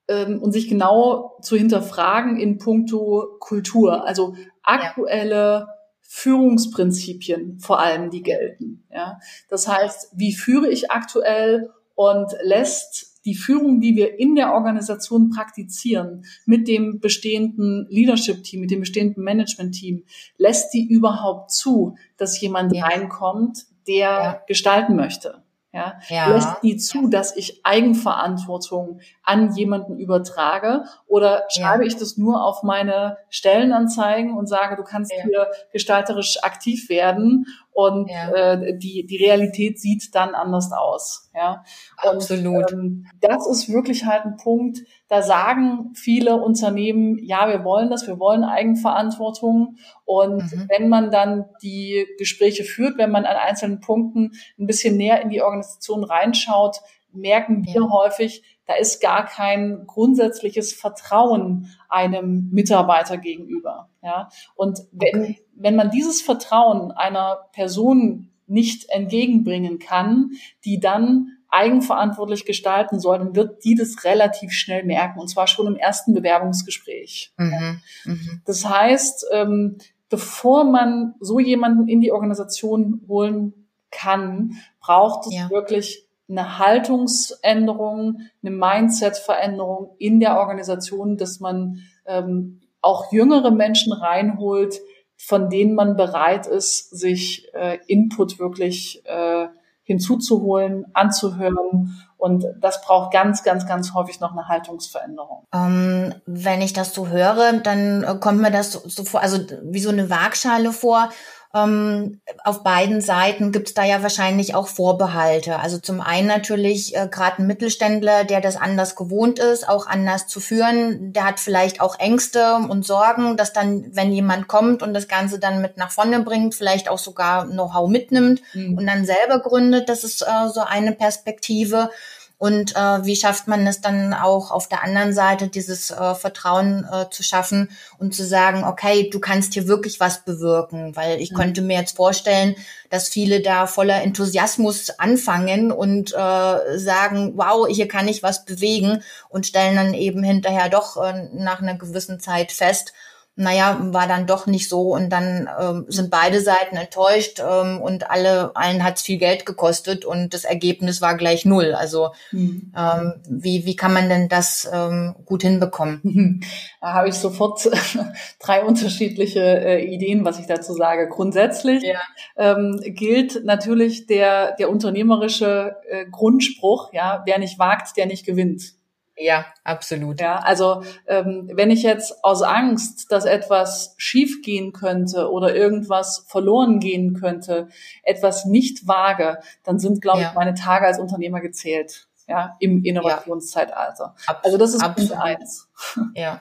ähm, 0.09 0.43
und 0.43 0.53
sich 0.53 0.69
genau 0.69 1.39
zu 1.43 1.57
hinterfragen 1.57 2.39
in 2.39 2.59
puncto 2.59 3.37
Kultur. 3.41 4.07
Also 4.07 4.37
aktuelle. 4.63 5.69
Führungsprinzipien 6.09 7.59
vor 7.59 7.81
allem, 7.81 8.11
die 8.11 8.23
gelten. 8.23 8.87
Ja? 8.93 9.19
Das 9.49 9.67
heißt, 9.67 10.13
wie 10.15 10.35
führe 10.35 10.69
ich 10.69 10.91
aktuell 10.93 11.73
und 11.97 12.33
lässt 12.43 13.16
die 13.27 13.35
Führung, 13.35 13.81
die 13.81 13.97
wir 13.97 14.19
in 14.19 14.35
der 14.37 14.55
Organisation 14.55 15.31
praktizieren, 15.31 16.25
mit 16.47 16.69
dem 16.69 17.01
bestehenden 17.01 17.87
Leadership-Team, 17.91 18.61
mit 18.61 18.71
dem 18.71 18.81
bestehenden 18.81 19.23
Management-Team, 19.25 20.05
lässt 20.39 20.73
die 20.73 20.87
überhaupt 20.87 21.51
zu, 21.51 21.97
dass 22.17 22.41
jemand 22.41 22.75
ja. 22.75 22.85
reinkommt, 22.85 23.67
der 23.87 23.97
ja. 23.97 24.43
gestalten 24.47 24.97
möchte? 24.97 25.43
Ja, 25.73 26.01
ja, 26.09 26.29
lässt 26.29 26.63
die 26.63 26.79
zu, 26.79 27.07
dass 27.09 27.37
ich 27.37 27.61
Eigenverantwortung 27.63 29.01
an 29.23 29.55
jemanden 29.55 29.99
übertrage 29.99 30.85
oder 31.07 31.45
schreibe 31.51 31.83
ja. 31.83 31.89
ich 31.89 31.97
das 31.99 32.17
nur 32.17 32.43
auf 32.43 32.63
meine 32.63 33.19
Stellenanzeigen 33.29 34.35
und 34.39 34.47
sage, 34.47 34.77
du 34.77 34.85
kannst 34.85 35.13
hier 35.13 35.49
gestalterisch 35.75 36.39
aktiv 36.43 36.89
werden 36.89 37.45
und 37.77 38.09
ja. 38.09 38.31
äh, 38.33 38.79
die, 38.79 39.05
die 39.05 39.23
Realität 39.23 39.79
sieht 39.79 40.15
dann 40.15 40.35
anders 40.35 40.73
aus. 40.73 41.31
Ja? 41.35 41.63
Und, 42.03 42.15
Absolut. 42.15 42.73
Ähm, 42.73 43.07
das 43.21 43.47
ist 43.47 43.71
wirklich 43.71 44.07
halt 44.07 44.25
ein 44.25 44.39
Punkt, 44.39 44.79
da 45.09 45.21
sagen 45.21 45.93
viele 45.95 46.37
Unternehmen, 46.37 47.19
ja, 47.23 47.49
wir 47.51 47.65
wollen 47.65 47.91
das, 47.91 48.07
wir 48.07 48.19
wollen 48.19 48.45
Eigenverantwortung. 48.45 49.77
Und 50.07 50.51
mhm. 50.51 50.69
wenn 50.75 50.89
man 50.89 51.11
dann 51.11 51.45
die 51.63 52.07
Gespräche 52.19 52.65
führt, 52.65 52.97
wenn 52.97 53.11
man 53.11 53.27
an 53.27 53.37
einzelnen 53.37 53.83
Punkten 53.83 54.33
ein 54.59 54.67
bisschen 54.67 54.97
näher 54.97 55.21
in 55.21 55.29
die 55.29 55.43
Organisation 55.43 56.03
reinschaut, 56.03 56.79
merken 57.13 57.67
wir 57.67 57.83
ja. 57.83 57.91
häufig, 57.91 58.56
da 58.67 58.75
ist 58.75 59.01
gar 59.01 59.25
kein 59.25 59.87
grundsätzliches 59.87 60.73
Vertrauen 60.73 61.71
einem 61.89 62.49
Mitarbeiter 62.53 63.17
gegenüber. 63.17 63.91
Ja? 64.03 64.29
Und 64.55 64.81
wenn, 64.93 65.23
okay. 65.23 65.45
wenn 65.55 65.77
man 65.77 65.91
dieses 65.91 66.21
Vertrauen 66.21 66.91
einer 66.93 67.49
Person 67.53 68.31
nicht 68.47 68.89
entgegenbringen 68.91 69.79
kann, 69.79 70.33
die 70.65 70.81
dann 70.81 71.37
eigenverantwortlich 71.49 72.45
gestalten 72.45 73.01
soll, 73.01 73.19
dann 73.19 73.37
wird 73.37 73.65
die 73.65 73.75
das 73.75 74.05
relativ 74.05 74.53
schnell 74.53 74.85
merken, 74.85 75.21
und 75.21 75.29
zwar 75.29 75.47
schon 75.47 75.67
im 75.67 75.77
ersten 75.77 76.13
Bewerbungsgespräch. 76.13 77.33
Mhm. 77.37 77.81
Mhm. 78.05 78.43
Das 78.45 78.69
heißt, 78.69 79.27
ähm, 79.33 79.79
bevor 80.09 80.65
man 80.65 81.15
so 81.21 81.39
jemanden 81.39 81.89
in 81.89 82.01
die 82.01 82.13
Organisation 82.13 83.03
holen 83.09 83.69
kann, 83.91 84.53
braucht 84.81 85.27
es 85.27 85.35
ja. 85.35 85.51
wirklich 85.51 86.06
eine 86.29 86.59
Haltungsänderung, 86.59 88.21
eine 88.43 88.51
Mindset-Veränderung 88.51 89.91
in 89.99 90.21
der 90.21 90.39
Organisation, 90.39 91.17
dass 91.17 91.41
man 91.41 91.83
ähm, 92.07 92.61
auch 92.81 93.13
jüngere 93.13 93.51
Menschen 93.51 93.93
reinholt, 93.93 94.81
von 95.17 95.49
denen 95.49 95.75
man 95.75 95.97
bereit 95.97 96.47
ist, 96.47 96.91
sich 96.91 97.49
äh, 97.55 97.79
Input 97.87 98.39
wirklich 98.39 99.03
äh, 99.07 99.49
hinzuzuholen, 99.87 100.85
anzuhören. 100.95 101.97
Und 102.19 102.45
das 102.61 102.83
braucht 102.83 103.13
ganz, 103.13 103.45
ganz, 103.45 103.67
ganz 103.67 103.95
häufig 103.95 104.21
noch 104.21 104.33
eine 104.33 104.49
Haltungsveränderung. 104.49 105.45
Ähm, 105.55 106.15
wenn 106.27 106.61
ich 106.61 106.73
das 106.73 106.93
so 106.93 107.09
höre, 107.09 107.55
dann 107.55 108.03
äh, 108.03 108.17
kommt 108.19 108.41
mir 108.41 108.51
das 108.51 108.73
so 108.73 109.05
vor, 109.05 109.21
also 109.21 109.39
wie 109.63 109.81
so 109.81 109.91
eine 109.91 110.11
Waagschale 110.11 110.73
vor. 110.73 111.11
Ähm, 111.55 112.21
auf 112.45 112.63
beiden 112.63 113.01
Seiten 113.01 113.53
gibt 113.53 113.69
es 113.69 113.75
da 113.75 113.85
ja 113.85 114.03
wahrscheinlich 114.03 114.55
auch 114.55 114.69
Vorbehalte. 114.69 115.59
Also 115.59 115.79
zum 115.79 116.01
einen 116.01 116.27
natürlich 116.27 116.97
äh, 116.97 117.09
gerade 117.11 117.43
ein 117.43 117.47
Mittelständler, 117.47 118.25
der 118.25 118.41
das 118.41 118.57
anders 118.57 118.97
gewohnt 118.97 119.39
ist, 119.39 119.69
auch 119.69 119.87
anders 119.87 120.27
zu 120.27 120.41
führen, 120.41 121.13
der 121.13 121.25
hat 121.25 121.41
vielleicht 121.41 121.81
auch 121.81 121.99
Ängste 121.99 122.57
und 122.57 122.85
Sorgen, 122.85 123.37
dass 123.37 123.53
dann, 123.53 123.87
wenn 123.95 124.13
jemand 124.13 124.49
kommt 124.49 124.83
und 124.83 124.93
das 124.95 125.09
Ganze 125.09 125.39
dann 125.39 125.63
mit 125.63 125.77
nach 125.77 125.91
vorne 125.91 126.21
bringt, 126.21 126.55
vielleicht 126.55 126.89
auch 126.89 126.99
sogar 126.99 127.47
Know-how 127.47 127.89
mitnimmt 127.89 128.43
mhm. 128.53 128.77
und 128.77 128.87
dann 128.87 129.05
selber 129.05 129.41
gründet. 129.41 129.89
Das 129.89 130.05
ist 130.05 130.23
äh, 130.23 130.49
so 130.53 130.61
eine 130.61 130.93
Perspektive. 130.93 131.91
Und 132.39 132.77
äh, 132.77 133.05
wie 133.05 133.17
schafft 133.17 133.49
man 133.49 133.67
es 133.67 133.81
dann 133.81 134.13
auch 134.13 134.51
auf 134.51 134.69
der 134.69 134.85
anderen 134.85 135.15
Seite, 135.15 135.49
dieses 135.49 135.91
äh, 135.91 136.15
Vertrauen 136.15 136.87
äh, 136.91 137.09
zu 137.09 137.23
schaffen 137.23 137.71
und 137.99 138.15
zu 138.15 138.27
sagen, 138.27 138.65
okay, 138.65 139.09
du 139.09 139.21
kannst 139.21 139.55
hier 139.55 139.69
wirklich 139.69 140.01
was 140.01 140.23
bewirken, 140.23 140.95
weil 140.97 141.19
ich 141.19 141.33
mhm. 141.33 141.37
könnte 141.37 141.63
mir 141.63 141.79
jetzt 141.79 141.97
vorstellen, 141.97 142.55
dass 142.91 143.09
viele 143.09 143.41
da 143.41 143.67
voller 143.67 144.03
Enthusiasmus 144.03 144.91
anfangen 144.99 145.73
und 145.73 146.13
äh, 146.13 146.79
sagen, 146.79 147.33
wow, 147.37 147.67
hier 147.69 147.89
kann 147.89 148.07
ich 148.07 148.23
was 148.23 148.45
bewegen 148.45 149.03
und 149.31 149.47
stellen 149.47 149.77
dann 149.77 149.95
eben 149.95 150.23
hinterher 150.23 150.69
doch 150.69 151.03
äh, 151.03 151.31
nach 151.33 151.63
einer 151.63 151.79
gewissen 151.79 152.21
Zeit 152.21 152.53
fest, 152.53 152.93
naja, 153.39 153.79
war 153.93 154.09
dann 154.09 154.27
doch 154.27 154.47
nicht 154.47 154.67
so 154.67 154.95
und 154.95 155.11
dann 155.11 155.49
ähm, 155.61 155.85
sind 155.89 156.11
beide 156.11 156.41
Seiten 156.41 156.77
enttäuscht 156.77 157.39
ähm, 157.39 157.83
und 157.83 158.11
alle, 158.11 158.57
allen 158.57 158.83
hat's 158.83 159.03
viel 159.03 159.19
Geld 159.19 159.45
gekostet 159.45 160.07
und 160.07 160.33
das 160.33 160.45
Ergebnis 160.45 161.03
war 161.03 161.19
gleich 161.19 161.45
null. 161.45 161.75
Also 161.75 162.13
mhm. 162.33 162.73
ähm, 162.75 163.13
wie, 163.29 163.67
wie 163.67 163.77
kann 163.77 163.93
man 163.93 164.09
denn 164.09 164.31
das 164.31 164.69
ähm, 164.73 165.15
gut 165.25 165.43
hinbekommen? 165.43 166.43
Da 166.81 166.93
habe 166.93 167.09
ich 167.09 167.17
sofort 167.17 167.69
drei 168.39 168.63
unterschiedliche 168.63 169.41
äh, 169.41 169.85
Ideen, 169.85 170.25
was 170.25 170.39
ich 170.39 170.47
dazu 170.47 170.73
sage. 170.73 171.09
Grundsätzlich 171.09 171.83
ja. 171.83 171.99
ähm, 172.37 172.81
gilt 172.85 173.45
natürlich 173.45 174.07
der, 174.07 174.55
der 174.55 174.71
unternehmerische 174.71 175.75
äh, 175.89 176.07
Grundspruch, 176.09 176.93
ja, 176.93 177.25
wer 177.27 177.39
nicht 177.41 177.59
wagt, 177.59 177.97
der 177.97 178.07
nicht 178.07 178.25
gewinnt. 178.25 178.76
Ja, 179.17 179.47
absolut. 179.65 180.21
Ja, 180.21 180.41
also 180.41 180.83
ähm, 181.07 181.51
wenn 181.55 181.71
ich 181.71 181.83
jetzt 181.83 182.23
aus 182.23 182.43
Angst, 182.43 183.11
dass 183.11 183.25
etwas 183.25 183.95
schief 183.97 184.43
gehen 184.43 184.73
könnte 184.73 185.31
oder 185.31 185.55
irgendwas 185.55 186.27
verloren 186.29 186.81
gehen 186.81 187.15
könnte, 187.15 187.69
etwas 188.03 188.45
nicht 188.45 188.87
wage, 188.87 189.39
dann 189.65 189.79
sind, 189.79 190.03
glaube 190.03 190.21
ja. 190.21 190.29
ich, 190.29 190.35
meine 190.35 190.55
Tage 190.55 190.87
als 190.87 190.99
Unternehmer 190.99 191.41
gezählt. 191.41 192.09
Ja, 192.29 192.57
im 192.59 192.85
Innovationszeitalter. 192.85 194.17
Ja. 194.27 194.41
Also 194.43 194.59
das 194.59 194.75
ist 194.75 194.83
Punkt 194.95 195.13
eins. 195.13 195.69
Ja. 196.15 196.41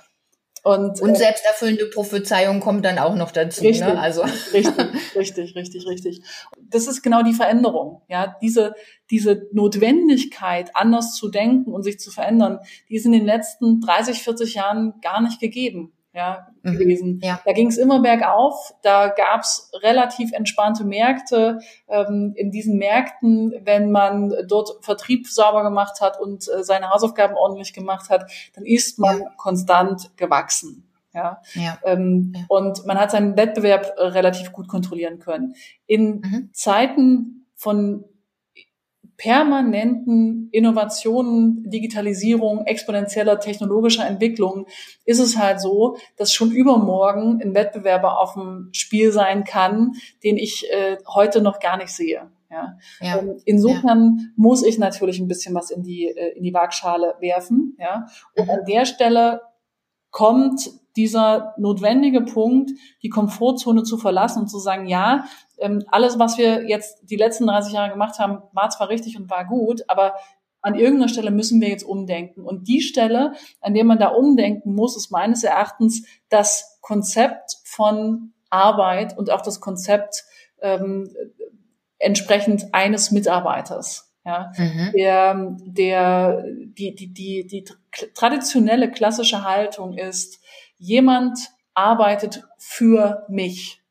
Und, 0.65 0.99
und 0.99 1.11
äh, 1.11 1.15
selbsterfüllende 1.15 1.85
Prophezeiung 1.85 2.59
kommt 2.59 2.85
dann 2.85 2.97
auch 2.97 3.13
noch 3.13 3.29
dazu. 3.29 3.61
Ne? 3.61 3.69
Richtig, 3.69 3.87
ne? 3.87 3.99
also. 3.99 4.23
richtig, 4.51 4.73
richtig, 5.15 5.55
richtig, 5.55 5.85
richtig. 5.85 6.21
Das 6.57 6.87
ist 6.87 7.03
genau 7.03 7.21
die 7.21 7.33
Veränderung. 7.33 8.01
Ja, 8.07 8.35
diese, 8.41 8.73
diese 9.11 9.47
Notwendigkeit, 9.51 10.75
anders 10.75 11.13
zu 11.13 11.29
denken 11.29 11.71
und 11.71 11.83
sich 11.83 11.99
zu 11.99 12.09
verändern, 12.09 12.57
die 12.89 12.95
ist 12.95 13.05
in 13.05 13.11
den 13.11 13.27
letzten 13.27 13.79
30, 13.79 14.23
40 14.23 14.55
Jahren 14.55 14.95
gar 15.01 15.21
nicht 15.21 15.39
gegeben 15.39 15.93
ja, 16.15 16.47
mhm. 16.63 16.77
gewesen. 16.77 17.19
Ja. 17.21 17.41
Da 17.45 17.51
ging 17.51 17.67
es 17.67 17.77
immer 17.77 18.01
bergauf, 18.01 18.73
da 18.81 19.09
gab 19.09 19.41
es 19.41 19.69
relativ 19.83 20.31
entspannte 20.31 20.85
Märkte. 20.85 21.59
Ähm, 21.87 22.33
in 22.35 22.51
diesen 22.51 22.77
Märkten, 22.77 23.53
wenn 23.63 23.91
man 23.91 24.33
dort 24.47 24.83
Vertrieb 24.83 25.27
sauber 25.27 25.63
gemacht 25.63 25.99
hat 25.99 26.19
und 26.19 26.47
äh, 26.47 26.63
seine 26.63 26.89
Hausaufgaben 26.89 27.35
ordentlich 27.35 27.73
gemacht 27.73 28.09
hat, 28.09 28.31
dann 28.55 28.65
ist 28.65 28.97
man 28.97 29.19
ja. 29.19 29.29
konstant 29.35 30.11
gewachsen. 30.15 30.87
Ja. 31.13 31.41
ja. 31.53 31.77
Ähm, 31.83 32.33
ja. 32.35 32.43
Und 32.47 32.85
man 32.85 32.97
hat 32.99 33.11
seinen 33.11 33.35
Wettbewerb 33.35 33.93
äh, 33.97 34.03
relativ 34.05 34.53
gut 34.53 34.67
kontrollieren 34.67 35.19
können. 35.19 35.55
In 35.85 36.21
mhm. 36.21 36.49
Zeiten 36.53 37.45
von 37.55 38.05
permanenten 39.17 40.49
Innovationen, 40.51 41.69
Digitalisierung, 41.69 42.65
exponentieller 42.65 43.39
technologischer 43.39 44.05
Entwicklung 44.05 44.67
ist 45.05 45.19
es 45.19 45.37
halt 45.37 45.61
so, 45.61 45.97
dass 46.17 46.33
schon 46.33 46.51
übermorgen 46.51 47.41
ein 47.41 47.53
Wettbewerber 47.53 48.19
auf 48.19 48.33
dem 48.33 48.69
Spiel 48.73 49.11
sein 49.11 49.43
kann, 49.43 49.93
den 50.23 50.37
ich 50.37 50.69
äh, 50.71 50.97
heute 51.07 51.41
noch 51.41 51.59
gar 51.59 51.77
nicht 51.77 51.89
sehe. 51.89 52.29
Ja. 52.49 52.77
ja. 53.01 53.19
Ähm, 53.19 53.41
insofern 53.45 54.17
ja. 54.19 54.25
muss 54.35 54.63
ich 54.63 54.77
natürlich 54.77 55.19
ein 55.19 55.27
bisschen 55.27 55.55
was 55.55 55.71
in 55.71 55.83
die, 55.83 56.05
äh, 56.07 56.37
in 56.37 56.43
die 56.43 56.53
Waagschale 56.53 57.15
werfen. 57.19 57.75
Ja. 57.79 58.07
Und 58.35 58.45
mhm. 58.45 58.51
an 58.51 58.65
der 58.65 58.85
Stelle 58.85 59.41
kommt 60.11 60.69
dieser 60.95 61.53
notwendige 61.57 62.21
Punkt, 62.21 62.71
die 63.03 63.09
Komfortzone 63.09 63.83
zu 63.83 63.97
verlassen 63.97 64.43
und 64.43 64.47
zu 64.47 64.59
sagen, 64.59 64.87
ja, 64.87 65.25
ähm, 65.57 65.83
alles, 65.87 66.19
was 66.19 66.37
wir 66.37 66.67
jetzt 66.67 67.09
die 67.09 67.15
letzten 67.15 67.47
30 67.47 67.73
Jahre 67.73 67.91
gemacht 67.91 68.19
haben, 68.19 68.41
war 68.53 68.69
zwar 68.69 68.89
richtig 68.89 69.17
und 69.17 69.29
war 69.29 69.45
gut, 69.45 69.83
aber 69.87 70.15
an 70.61 70.73
irgendeiner 70.73 71.09
Stelle 71.09 71.29
müssen 71.29 71.61
wir 71.61 71.69
jetzt 71.69 71.83
umdenken. 71.83 72.41
Und 72.41 72.67
die 72.67 72.81
Stelle, 72.81 73.33
an 73.61 73.75
der 73.75 73.83
man 73.83 73.99
da 73.99 74.07
umdenken 74.07 74.73
muss, 74.73 74.97
ist 74.97 75.11
meines 75.11 75.43
Erachtens 75.43 76.07
das 76.29 76.79
Konzept 76.81 77.57
von 77.63 78.33
Arbeit 78.49 79.15
und 79.17 79.29
auch 79.29 79.41
das 79.41 79.59
Konzept 79.61 80.23
ähm, 80.61 81.15
entsprechend 81.99 82.73
eines 82.73 83.11
Mitarbeiters. 83.11 84.11
Ja, 84.25 84.51
mhm. 84.57 84.91
der, 84.95 85.55
der, 85.65 86.43
die, 86.47 86.95
die, 86.95 87.13
die, 87.13 87.45
die 87.45 87.63
traditionelle 88.15 88.89
klassische 88.89 89.43
Haltung 89.43 89.95
ist, 89.95 90.41
jemand 90.85 91.39
arbeitet 91.73 92.43
für 92.57 93.25
mich. 93.27 93.81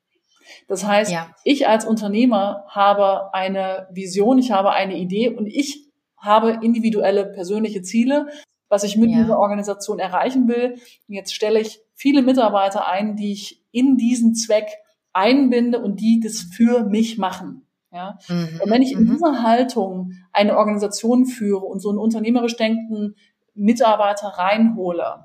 Das 0.68 0.86
heißt, 0.86 1.12
ja. 1.12 1.34
ich 1.44 1.68
als 1.68 1.84
Unternehmer 1.84 2.64
habe 2.68 3.34
eine 3.34 3.88
Vision, 3.90 4.38
ich 4.38 4.52
habe 4.52 4.70
eine 4.70 4.96
Idee 4.96 5.28
und 5.28 5.46
ich 5.46 5.90
habe 6.16 6.58
individuelle 6.62 7.26
persönliche 7.26 7.82
Ziele, 7.82 8.28
was 8.68 8.84
ich 8.84 8.96
mit 8.96 9.10
ja. 9.10 9.18
dieser 9.18 9.38
Organisation 9.38 9.98
erreichen 9.98 10.48
will. 10.48 10.76
Jetzt 11.06 11.34
stelle 11.34 11.60
ich 11.60 11.80
viele 11.94 12.22
Mitarbeiter 12.22 12.88
ein, 12.88 13.16
die 13.16 13.32
ich 13.32 13.62
in 13.72 13.96
diesen 13.96 14.34
Zweck 14.34 14.68
einbinde 15.12 15.80
und 15.80 16.00
die 16.00 16.20
das 16.20 16.40
für 16.40 16.84
mich 16.84 17.18
machen. 17.18 17.66
Ja? 17.92 18.18
Mhm. 18.28 18.60
Und 18.62 18.70
wenn 18.70 18.82
ich 18.82 18.92
in 18.92 19.04
mhm. 19.04 19.12
dieser 19.12 19.42
Haltung 19.42 20.12
eine 20.32 20.56
Organisation 20.56 21.26
führe 21.26 21.64
und 21.64 21.80
so 21.80 21.90
einen 21.90 21.98
unternehmerisch 21.98 22.56
denkenden 22.56 23.16
Mitarbeiter 23.54 24.28
reinhole, 24.28 25.24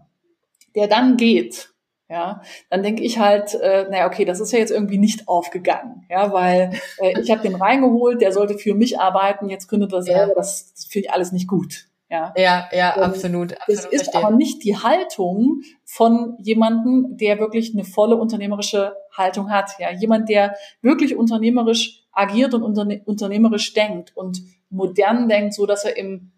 der 0.75 0.87
dann 0.87 1.17
geht, 1.17 1.69
ja, 2.09 2.41
dann 2.69 2.81
denke 2.81 3.03
ich 3.03 3.19
halt, 3.19 3.53
äh, 3.53 3.87
naja, 3.89 4.07
okay, 4.07 4.25
das 4.25 4.39
ist 4.39 4.51
ja 4.51 4.59
jetzt 4.59 4.71
irgendwie 4.71 4.97
nicht 4.97 5.27
aufgegangen, 5.27 6.05
ja, 6.09 6.33
weil 6.33 6.71
äh, 6.97 7.19
ich 7.21 7.29
habe 7.29 7.41
den 7.41 7.55
reingeholt, 7.55 8.21
der 8.21 8.31
sollte 8.31 8.57
für 8.57 8.73
mich 8.73 8.99
arbeiten, 8.99 9.49
jetzt 9.49 9.67
gründet 9.67 9.93
er 9.93 10.01
selber, 10.01 10.29
ja. 10.29 10.35
das, 10.35 10.73
das 10.73 10.85
finde 10.85 11.07
ich 11.07 11.13
alles 11.13 11.31
nicht 11.31 11.47
gut. 11.47 11.89
Ja, 12.11 12.33
ja, 12.35 12.67
ja 12.71 12.95
absolut. 12.95 13.53
absolut 13.53 13.55
das 13.67 13.85
ist 13.85 14.05
verstehen. 14.05 14.25
aber 14.25 14.35
nicht 14.35 14.63
die 14.63 14.75
Haltung 14.75 15.61
von 15.85 16.35
jemandem, 16.39 17.17
der 17.17 17.39
wirklich 17.39 17.73
eine 17.73 17.83
volle 17.83 18.15
unternehmerische 18.15 18.95
Haltung 19.15 19.51
hat. 19.51 19.73
Ja, 19.77 19.91
jemand, 19.91 20.27
der 20.27 20.55
wirklich 20.81 21.15
unternehmerisch 21.15 22.07
agiert 22.11 22.55
und 22.55 22.63
unterne 22.63 23.03
unternehmerisch 23.05 23.73
denkt 23.73 24.17
und 24.17 24.41
modern 24.71 25.29
denkt, 25.29 25.53
so 25.53 25.67
dass 25.67 25.85
er 25.85 25.97
im 25.97 26.31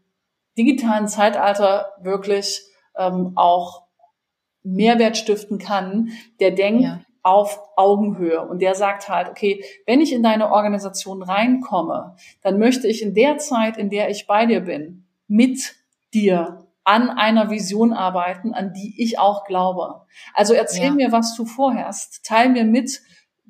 digitalen 0.58 1.08
Zeitalter 1.08 1.94
wirklich 2.02 2.62
ähm, 2.98 3.32
auch 3.36 3.81
Mehrwert 4.64 5.18
stiften 5.18 5.58
kann, 5.58 6.10
der 6.40 6.52
denkt 6.52 6.84
ja. 6.84 7.02
auf 7.24 7.60
Augenhöhe 7.76 8.42
und 8.42 8.62
der 8.62 8.76
sagt 8.76 9.10
halt, 9.10 9.30
okay, 9.30 9.64
wenn 9.86 10.02
ich 10.02 10.14
in 10.14 10.24
deine 10.24 10.52
Organisation 10.52 11.24
reinkomme, 11.24 12.16
dann 12.42 12.60
möchte 12.60 12.88
ich 12.88 13.02
in 13.02 13.14
der 13.14 13.38
Zeit, 13.38 13.78
in 13.78 13.90
der 13.90 14.10
ich 14.10 14.28
bei 14.28 14.46
dir 14.46 14.62
bin, 14.62 15.06
mit 15.28 15.76
dir 16.14 16.68
an 16.84 17.10
einer 17.10 17.50
Vision 17.50 17.94
arbeiten, 17.94 18.54
an 18.54 18.74
die 18.74 19.02
ich 19.02 19.20
auch 19.20 19.46
glaube. 19.46 20.02
Also 20.34 20.54
erzähl 20.54 20.88
ja. 20.88 20.94
mir, 20.94 21.12
was 21.12 21.36
du 21.36 21.46
vorhast, 21.46 22.26
teil 22.26 22.50
mir 22.50 22.66
mit, 22.66 23.02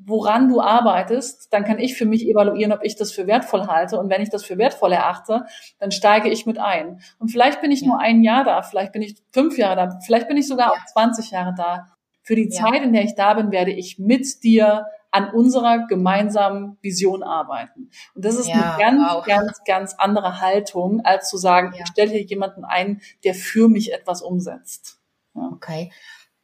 woran 0.06 0.50
du 0.50 0.62
arbeitest, 0.62 1.52
dann 1.54 1.64
kann 1.64 1.80
ich 1.80 1.96
für 1.96 2.06
mich 2.06 2.28
evaluieren, 2.28 2.72
ob 2.72 2.84
ich 2.84 2.96
das 2.96 3.12
für 3.12 3.28
wertvoll 3.28 3.68
halte. 3.68 4.00
Und 4.00 4.10
wenn 4.10 4.22
ich 4.22 4.30
das 4.30 4.44
für 4.44 4.58
wertvoll 4.58 4.94
erachte, 4.94 5.46
dann 5.80 5.92
steige 5.92 6.30
ich 6.30 6.46
mit 6.46 6.58
ein. 6.58 7.02
Und 7.20 7.30
vielleicht 7.30 7.62
bin 7.62 7.72
ich 7.72 7.82
ja. 7.82 7.88
nur 7.88 8.00
ein 8.00 8.24
Jahr 8.24 8.44
da, 8.44 8.62
vielleicht 8.62 8.92
bin 8.92 9.02
ich 9.02 9.16
fünf 9.32 9.58
Jahre 9.58 9.76
da, 9.76 10.00
vielleicht 10.06 10.28
bin 10.28 10.38
ich 10.38 10.48
sogar 10.48 10.68
ja. 10.68 10.74
auch 10.74 10.86
20 10.86 11.32
Jahre 11.32 11.54
da. 11.56 11.88
Für 12.24 12.36
die 12.36 12.50
ja. 12.50 12.52
Zeit, 12.52 12.84
in 12.84 12.94
der 12.94 13.04
ich 13.04 13.16
da 13.16 13.34
bin, 13.34 13.52
werde 13.52 13.72
ich 13.72 13.98
mit 13.98 14.44
dir 14.44 14.86
an 15.12 15.30
unserer 15.30 15.88
gemeinsamen 15.88 16.78
Vision 16.82 17.22
arbeiten. 17.22 17.90
Und 18.16 18.26
das 18.26 18.36
ist 18.36 18.50
eine 18.50 18.78
ganz, 18.80 19.02
wow. 19.12 19.26
ganz, 19.26 19.64
ganz 19.66 19.94
andere 19.98 20.40
Haltung, 20.40 21.02
als 21.04 21.30
zu 21.30 21.38
sagen, 21.38 21.74
ich 21.78 21.86
stelle 21.88 22.12
hier 22.12 22.24
jemanden 22.24 22.64
ein, 22.64 23.02
der 23.24 23.34
für 23.34 23.68
mich 23.68 23.94
etwas 23.94 24.22
umsetzt. 24.22 25.00
Okay. 25.34 25.92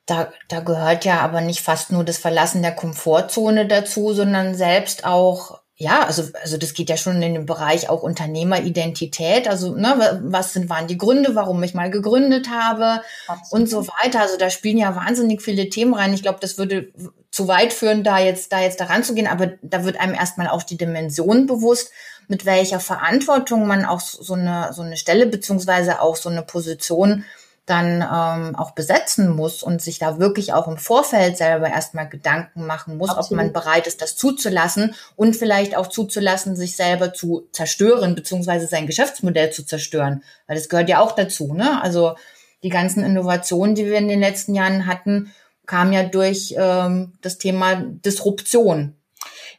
Da, 0.07 0.31
da 0.47 0.61
gehört 0.61 1.05
ja 1.05 1.19
aber 1.19 1.41
nicht 1.41 1.61
fast 1.61 1.91
nur 1.91 2.03
das 2.03 2.17
Verlassen 2.17 2.63
der 2.63 2.73
Komfortzone 2.73 3.67
dazu, 3.67 4.13
sondern 4.13 4.55
selbst 4.55 5.05
auch 5.05 5.59
ja, 5.79 6.03
also, 6.07 6.23
also 6.41 6.57
das 6.57 6.73
geht 6.73 6.89
ja 6.89 6.97
schon 6.97 7.21
in 7.21 7.35
den 7.35 7.45
Bereich 7.45 7.87
auch 7.87 8.01
Unternehmeridentität. 8.01 9.47
Also, 9.47 9.75
ne, 9.75 10.21
was 10.23 10.53
sind, 10.53 10.71
waren 10.71 10.87
die 10.87 10.97
Gründe, 10.97 11.35
warum 11.35 11.61
ich 11.61 11.75
mal 11.75 11.91
gegründet 11.91 12.49
habe 12.49 13.03
Absolut. 13.27 13.51
und 13.51 13.69
so 13.69 13.87
weiter. 13.87 14.21
Also 14.21 14.37
da 14.37 14.49
spielen 14.49 14.79
ja 14.79 14.95
wahnsinnig 14.95 15.43
viele 15.43 15.69
Themen 15.69 15.93
rein. 15.93 16.15
Ich 16.15 16.23
glaube, 16.23 16.39
das 16.41 16.57
würde 16.57 16.91
zu 17.29 17.47
weit 17.47 17.73
führen, 17.73 18.03
da 18.03 18.17
jetzt, 18.17 18.51
da 18.51 18.59
jetzt 18.59 18.79
daran 18.79 19.03
zu 19.03 19.13
gehen, 19.13 19.27
aber 19.27 19.51
da 19.61 19.83
wird 19.83 19.99
einem 19.99 20.15
erstmal 20.15 20.47
auch 20.47 20.63
die 20.63 20.77
Dimension 20.77 21.45
bewusst, 21.45 21.91
mit 22.27 22.45
welcher 22.45 22.79
Verantwortung 22.79 23.67
man 23.67 23.85
auch 23.85 24.01
so 24.01 24.33
eine, 24.33 24.73
so 24.73 24.81
eine 24.81 24.97
Stelle 24.97 25.27
beziehungsweise 25.27 26.01
auch 26.01 26.15
so 26.15 26.29
eine 26.29 26.41
Position 26.41 27.23
dann 27.67 28.01
ähm, 28.01 28.55
auch 28.55 28.71
besetzen 28.71 29.29
muss 29.29 29.61
und 29.61 29.81
sich 29.81 29.99
da 29.99 30.19
wirklich 30.19 30.53
auch 30.53 30.69
im 30.69 30.77
Vorfeld 30.77 31.35
selber 31.37 31.67
erstmal 31.67 32.07
Gedanken 32.07 32.65
machen 32.65 32.97
muss, 32.97 33.09
Absolut. 33.09 33.31
ob 33.31 33.37
man 33.37 33.53
bereit 33.53 33.87
ist, 33.87 34.01
das 34.01 34.15
zuzulassen 34.15 34.95
und 35.17 35.35
vielleicht 35.35 35.75
auch 35.75 35.87
zuzulassen, 35.87 36.55
sich 36.55 36.77
selber 36.77 37.13
zu 37.13 37.49
zerstören, 37.51 38.15
beziehungsweise 38.15 38.67
sein 38.67 38.87
Geschäftsmodell 38.87 39.51
zu 39.51 39.65
zerstören. 39.65 40.23
Weil 40.47 40.55
das 40.55 40.69
gehört 40.69 40.87
ja 40.87 41.01
auch 41.01 41.11
dazu, 41.11 41.53
ne? 41.53 41.81
Also 41.83 42.15
die 42.63 42.69
ganzen 42.69 43.03
Innovationen, 43.03 43.75
die 43.75 43.85
wir 43.85 43.97
in 43.97 44.07
den 44.07 44.21
letzten 44.21 44.55
Jahren 44.55 44.85
hatten, 44.85 45.33
kamen 45.65 45.91
ja 45.91 46.03
durch 46.03 46.55
ähm, 46.57 47.13
das 47.21 47.37
Thema 47.37 47.75
Disruption. 47.75 48.95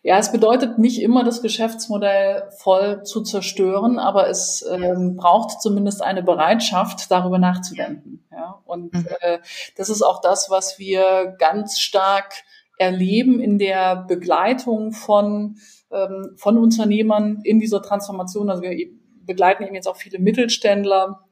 Ja, 0.09 0.17
es 0.17 0.33
bedeutet 0.33 0.79
nicht 0.79 1.03
immer, 1.03 1.23
das 1.23 1.43
Geschäftsmodell 1.43 2.45
voll 2.57 3.03
zu 3.03 3.21
zerstören, 3.21 3.99
aber 3.99 4.27
es 4.31 4.65
ähm, 4.67 5.17
braucht 5.17 5.61
zumindest 5.61 6.03
eine 6.03 6.23
Bereitschaft, 6.23 7.11
darüber 7.11 7.39
nachzudenken. 7.39 8.25
Ja, 8.33 8.59
und 8.65 8.95
mhm. 8.95 9.07
äh, 9.21 9.41
das 9.77 9.91
ist 9.91 10.01
auch 10.01 10.23
das, 10.23 10.49
was 10.49 10.79
wir 10.79 11.37
ganz 11.39 11.79
stark 11.79 12.33
erleben 12.79 13.39
in 13.39 13.59
der 13.59 13.97
Begleitung 13.97 14.93
von 14.93 15.57
ähm, 15.91 16.31
von 16.39 16.57
Unternehmern 16.57 17.43
in 17.45 17.61
dieser 17.61 17.83
Transformation. 17.83 18.49
Also 18.49 18.63
wir 18.63 18.89
begleiten 19.27 19.65
eben 19.65 19.75
jetzt 19.75 19.89
auch 19.89 19.99
viele 19.99 20.19
Mittelständler 20.19 21.28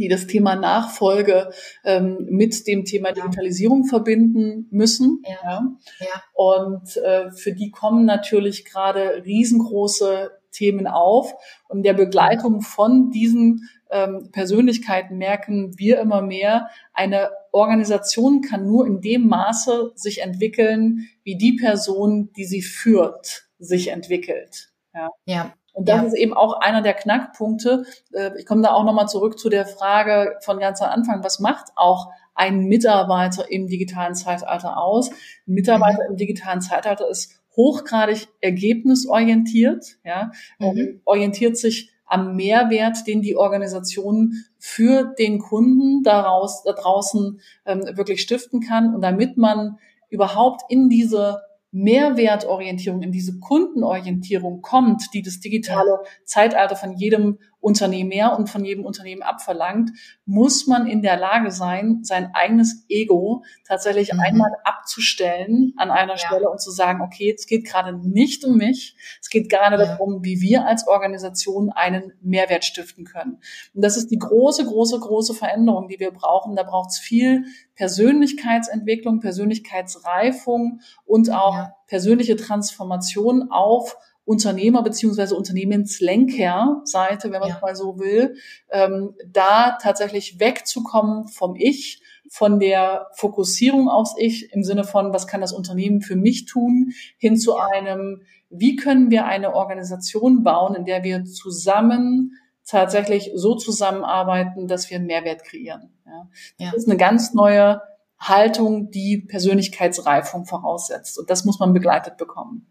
die 0.00 0.08
das 0.08 0.26
Thema 0.26 0.56
Nachfolge 0.56 1.50
ähm, 1.84 2.26
mit 2.30 2.66
dem 2.66 2.84
Thema 2.84 3.12
Digitalisierung 3.12 3.84
verbinden 3.84 4.66
müssen. 4.70 5.22
Ja. 5.24 5.38
ja. 5.42 5.76
ja. 6.00 6.22
Und 6.34 6.96
äh, 6.96 7.30
für 7.32 7.52
die 7.52 7.70
kommen 7.70 8.04
natürlich 8.04 8.64
gerade 8.64 9.22
riesengroße 9.24 10.30
Themen 10.54 10.86
auf. 10.86 11.34
Und 11.68 11.82
der 11.82 11.94
Begleitung 11.94 12.62
von 12.62 13.10
diesen 13.10 13.68
ähm, 13.90 14.30
Persönlichkeiten 14.32 15.18
merken 15.18 15.78
wir 15.78 16.00
immer 16.00 16.22
mehr, 16.22 16.68
eine 16.92 17.30
Organisation 17.52 18.40
kann 18.40 18.66
nur 18.66 18.86
in 18.86 19.00
dem 19.00 19.28
Maße 19.28 19.92
sich 19.94 20.22
entwickeln, 20.22 21.08
wie 21.22 21.36
die 21.36 21.52
Person, 21.52 22.32
die 22.36 22.44
sie 22.44 22.62
führt, 22.62 23.46
sich 23.58 23.88
entwickelt. 23.88 24.70
Ja. 24.94 25.10
ja. 25.26 25.54
Und 25.74 25.88
das 25.88 26.00
ja. 26.00 26.06
ist 26.06 26.14
eben 26.14 26.32
auch 26.32 26.60
einer 26.60 26.82
der 26.82 26.94
Knackpunkte. 26.94 27.84
Äh, 28.12 28.30
ich 28.38 28.46
komme 28.46 28.62
da 28.62 28.72
auch 28.72 28.84
nochmal 28.84 29.08
zurück 29.08 29.38
zu 29.38 29.50
der 29.50 29.66
Frage 29.66 30.38
von 30.40 30.58
ganz 30.58 30.80
am 30.80 30.88
Anfang, 30.88 31.22
was 31.22 31.40
macht 31.40 31.72
auch 31.76 32.10
ein 32.34 32.64
Mitarbeiter 32.64 33.50
im 33.50 33.66
digitalen 33.66 34.14
Zeitalter 34.14 34.78
aus? 34.78 35.10
Ein 35.10 35.54
Mitarbeiter 35.54 36.04
mhm. 36.04 36.12
im 36.12 36.16
digitalen 36.16 36.60
Zeitalter 36.60 37.08
ist 37.08 37.40
hochgradig 37.56 38.28
ergebnisorientiert, 38.40 39.98
ja, 40.04 40.32
mhm. 40.58 41.00
orientiert 41.04 41.56
sich 41.56 41.90
am 42.06 42.36
Mehrwert, 42.36 43.06
den 43.06 43.22
die 43.22 43.36
Organisation 43.36 44.34
für 44.58 45.14
den 45.18 45.38
Kunden 45.38 46.02
daraus, 46.02 46.62
da 46.62 46.72
draußen 46.72 47.40
ähm, 47.66 47.82
wirklich 47.96 48.20
stiften 48.20 48.60
kann. 48.60 48.94
Und 48.94 49.00
damit 49.00 49.36
man 49.36 49.78
überhaupt 50.10 50.62
in 50.68 50.88
diese 50.88 51.40
Mehrwertorientierung, 51.74 53.02
in 53.02 53.10
diese 53.10 53.40
Kundenorientierung 53.40 54.62
kommt, 54.62 55.12
die 55.12 55.22
das 55.22 55.40
digitale 55.40 55.98
Zeitalter 56.24 56.76
von 56.76 56.92
jedem 56.92 57.38
Unternehmer 57.64 58.38
und 58.38 58.50
von 58.50 58.64
jedem 58.64 58.84
Unternehmen 58.84 59.22
abverlangt, 59.22 59.90
muss 60.26 60.66
man 60.66 60.86
in 60.86 61.00
der 61.00 61.16
Lage 61.16 61.50
sein, 61.50 62.00
sein 62.02 62.30
eigenes 62.34 62.84
Ego 62.90 63.42
tatsächlich 63.66 64.12
mhm. 64.12 64.20
einmal 64.20 64.50
abzustellen 64.64 65.72
an 65.78 65.90
einer 65.90 66.12
ja. 66.12 66.18
Stelle 66.18 66.50
und 66.50 66.60
zu 66.60 66.70
sagen, 66.70 67.00
okay, 67.00 67.34
es 67.36 67.46
geht 67.46 67.64
gerade 67.64 67.96
nicht 67.96 68.44
um 68.44 68.58
mich, 68.58 68.96
es 69.20 69.30
geht 69.30 69.48
gerade 69.48 69.78
ja. 69.78 69.86
darum, 69.86 70.22
wie 70.22 70.42
wir 70.42 70.66
als 70.66 70.86
Organisation 70.86 71.70
einen 71.70 72.12
Mehrwert 72.20 72.66
stiften 72.66 73.04
können. 73.04 73.38
Und 73.74 73.82
das 73.82 73.96
ist 73.96 74.10
die 74.10 74.18
große, 74.18 74.66
große, 74.66 75.00
große 75.00 75.32
Veränderung, 75.32 75.88
die 75.88 75.98
wir 75.98 76.10
brauchen. 76.10 76.56
Da 76.56 76.64
braucht 76.64 76.90
es 76.90 76.98
viel 76.98 77.46
Persönlichkeitsentwicklung, 77.76 79.20
Persönlichkeitsreifung 79.20 80.80
und 81.06 81.32
auch 81.32 81.54
ja. 81.54 81.76
persönliche 81.86 82.36
Transformation 82.36 83.50
auf 83.50 83.96
Unternehmer 84.24 84.82
beziehungsweise 84.82 85.36
Unternehmenslenkerseite, 85.36 87.30
wenn 87.30 87.40
man 87.40 87.50
ja. 87.50 87.56
es 87.56 87.62
mal 87.62 87.76
so 87.76 87.98
will, 87.98 88.36
ähm, 88.70 89.14
da 89.26 89.78
tatsächlich 89.80 90.40
wegzukommen 90.40 91.28
vom 91.28 91.56
Ich, 91.56 92.02
von 92.30 92.58
der 92.58 93.08
Fokussierung 93.14 93.88
aufs 93.88 94.14
Ich 94.16 94.52
im 94.52 94.64
Sinne 94.64 94.84
von, 94.84 95.12
was 95.12 95.26
kann 95.26 95.42
das 95.42 95.52
Unternehmen 95.52 96.00
für 96.00 96.16
mich 96.16 96.46
tun, 96.46 96.92
hin 97.18 97.36
zu 97.36 97.56
einem, 97.56 98.22
wie 98.48 98.76
können 98.76 99.10
wir 99.10 99.26
eine 99.26 99.54
Organisation 99.54 100.42
bauen, 100.42 100.74
in 100.74 100.84
der 100.84 101.04
wir 101.04 101.24
zusammen 101.24 102.38
tatsächlich 102.66 103.30
so 103.34 103.54
zusammenarbeiten, 103.54 104.68
dass 104.68 104.88
wir 104.88 104.96
einen 104.96 105.06
Mehrwert 105.06 105.44
kreieren. 105.44 105.90
Ja. 106.06 106.28
Das 106.58 106.66
ja. 106.66 106.76
ist 106.76 106.88
eine 106.88 106.96
ganz 106.96 107.34
neue 107.34 107.82
Haltung, 108.18 108.90
die 108.90 109.18
Persönlichkeitsreifung 109.18 110.46
voraussetzt. 110.46 111.18
Und 111.18 111.28
das 111.28 111.44
muss 111.44 111.58
man 111.58 111.74
begleitet 111.74 112.16
bekommen. 112.16 112.66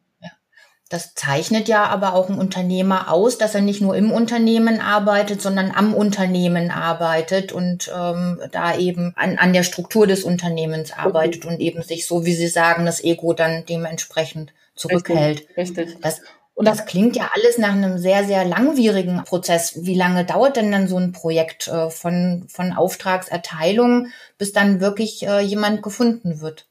Das 0.93 1.15
zeichnet 1.15 1.67
ja 1.67 1.85
aber 1.85 2.13
auch 2.13 2.29
ein 2.29 2.37
Unternehmer 2.37 3.11
aus, 3.11 3.39
dass 3.39 3.55
er 3.55 3.61
nicht 3.61 3.81
nur 3.81 3.95
im 3.95 4.11
Unternehmen 4.11 4.79
arbeitet, 4.79 5.41
sondern 5.41 5.71
am 5.71 5.95
Unternehmen 5.95 6.69
arbeitet 6.69 7.51
und 7.51 7.91
ähm, 7.91 8.39
da 8.51 8.77
eben 8.77 9.11
an, 9.15 9.39
an 9.39 9.53
der 9.53 9.63
Struktur 9.63 10.05
des 10.05 10.23
Unternehmens 10.23 10.91
arbeitet 10.91 11.45
okay. 11.45 11.55
und 11.55 11.61
eben 11.61 11.81
sich 11.81 12.05
so, 12.05 12.27
wie 12.27 12.35
Sie 12.35 12.47
sagen, 12.47 12.85
das 12.85 13.03
Ego 13.03 13.33
dann 13.33 13.65
dementsprechend 13.67 14.53
zurückhält. 14.75 15.47
Richtig. 15.57 15.87
richtig. 15.87 16.01
Das, 16.01 16.21
Und 16.53 16.67
das 16.67 16.85
klingt 16.85 17.15
ja 17.15 17.31
alles 17.33 17.57
nach 17.57 17.71
einem 17.71 17.97
sehr, 17.97 18.23
sehr 18.25 18.45
langwierigen 18.45 19.23
Prozess. 19.23 19.83
Wie 19.83 19.95
lange 19.95 20.25
dauert 20.25 20.57
denn 20.57 20.71
dann 20.71 20.87
so 20.87 20.99
ein 20.99 21.11
Projekt 21.11 21.69
äh, 21.69 21.89
von, 21.89 22.45
von 22.49 22.71
Auftragserteilung, 22.71 24.09
bis 24.37 24.53
dann 24.53 24.79
wirklich 24.79 25.25
äh, 25.25 25.39
jemand 25.39 25.81
gefunden 25.81 26.39
wird? 26.39 26.67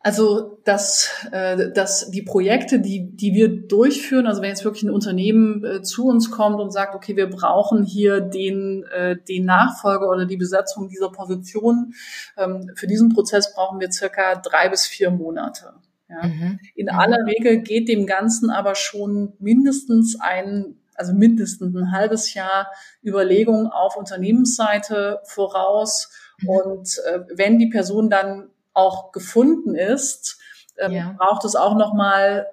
Also 0.00 0.60
dass, 0.64 1.26
äh, 1.32 1.72
dass 1.72 2.10
die 2.10 2.22
Projekte, 2.22 2.78
die, 2.78 3.16
die 3.16 3.34
wir 3.34 3.48
durchführen, 3.66 4.28
also 4.28 4.40
wenn 4.42 4.50
jetzt 4.50 4.64
wirklich 4.64 4.84
ein 4.84 4.90
Unternehmen 4.90 5.64
äh, 5.64 5.82
zu 5.82 6.06
uns 6.06 6.30
kommt 6.30 6.60
und 6.60 6.70
sagt, 6.70 6.94
okay, 6.94 7.16
wir 7.16 7.28
brauchen 7.28 7.84
hier 7.84 8.20
den, 8.20 8.84
äh, 8.84 9.16
den 9.16 9.44
Nachfolger 9.44 10.08
oder 10.08 10.24
die 10.24 10.36
Besetzung 10.36 10.88
dieser 10.88 11.10
Position, 11.10 11.94
ähm, 12.36 12.70
für 12.76 12.86
diesen 12.86 13.12
Prozess 13.12 13.52
brauchen 13.52 13.80
wir 13.80 13.90
circa 13.90 14.36
drei 14.36 14.68
bis 14.68 14.86
vier 14.86 15.10
Monate. 15.10 15.74
Ja. 16.08 16.26
Mhm. 16.26 16.60
In 16.76 16.86
mhm. 16.86 16.92
aller 16.92 17.26
Regel 17.26 17.62
geht 17.62 17.88
dem 17.88 18.06
Ganzen 18.06 18.50
aber 18.50 18.76
schon 18.76 19.34
mindestens 19.40 20.16
ein, 20.20 20.76
also 20.94 21.12
mindestens 21.12 21.74
ein 21.74 21.90
halbes 21.90 22.34
Jahr 22.34 22.68
Überlegung 23.04 23.66
auf 23.66 23.96
Unternehmensseite 23.96 25.20
voraus. 25.24 26.10
Mhm. 26.40 26.48
Und 26.48 26.98
äh, 27.04 27.20
wenn 27.34 27.58
die 27.58 27.68
Person 27.68 28.10
dann 28.10 28.50
auch 28.74 29.12
gefunden 29.12 29.74
ist, 29.74 30.38
ähm, 30.78 30.92
ja. 30.92 31.14
braucht 31.18 31.44
es 31.44 31.56
auch 31.56 31.74
noch 31.74 31.94
mal 31.94 32.46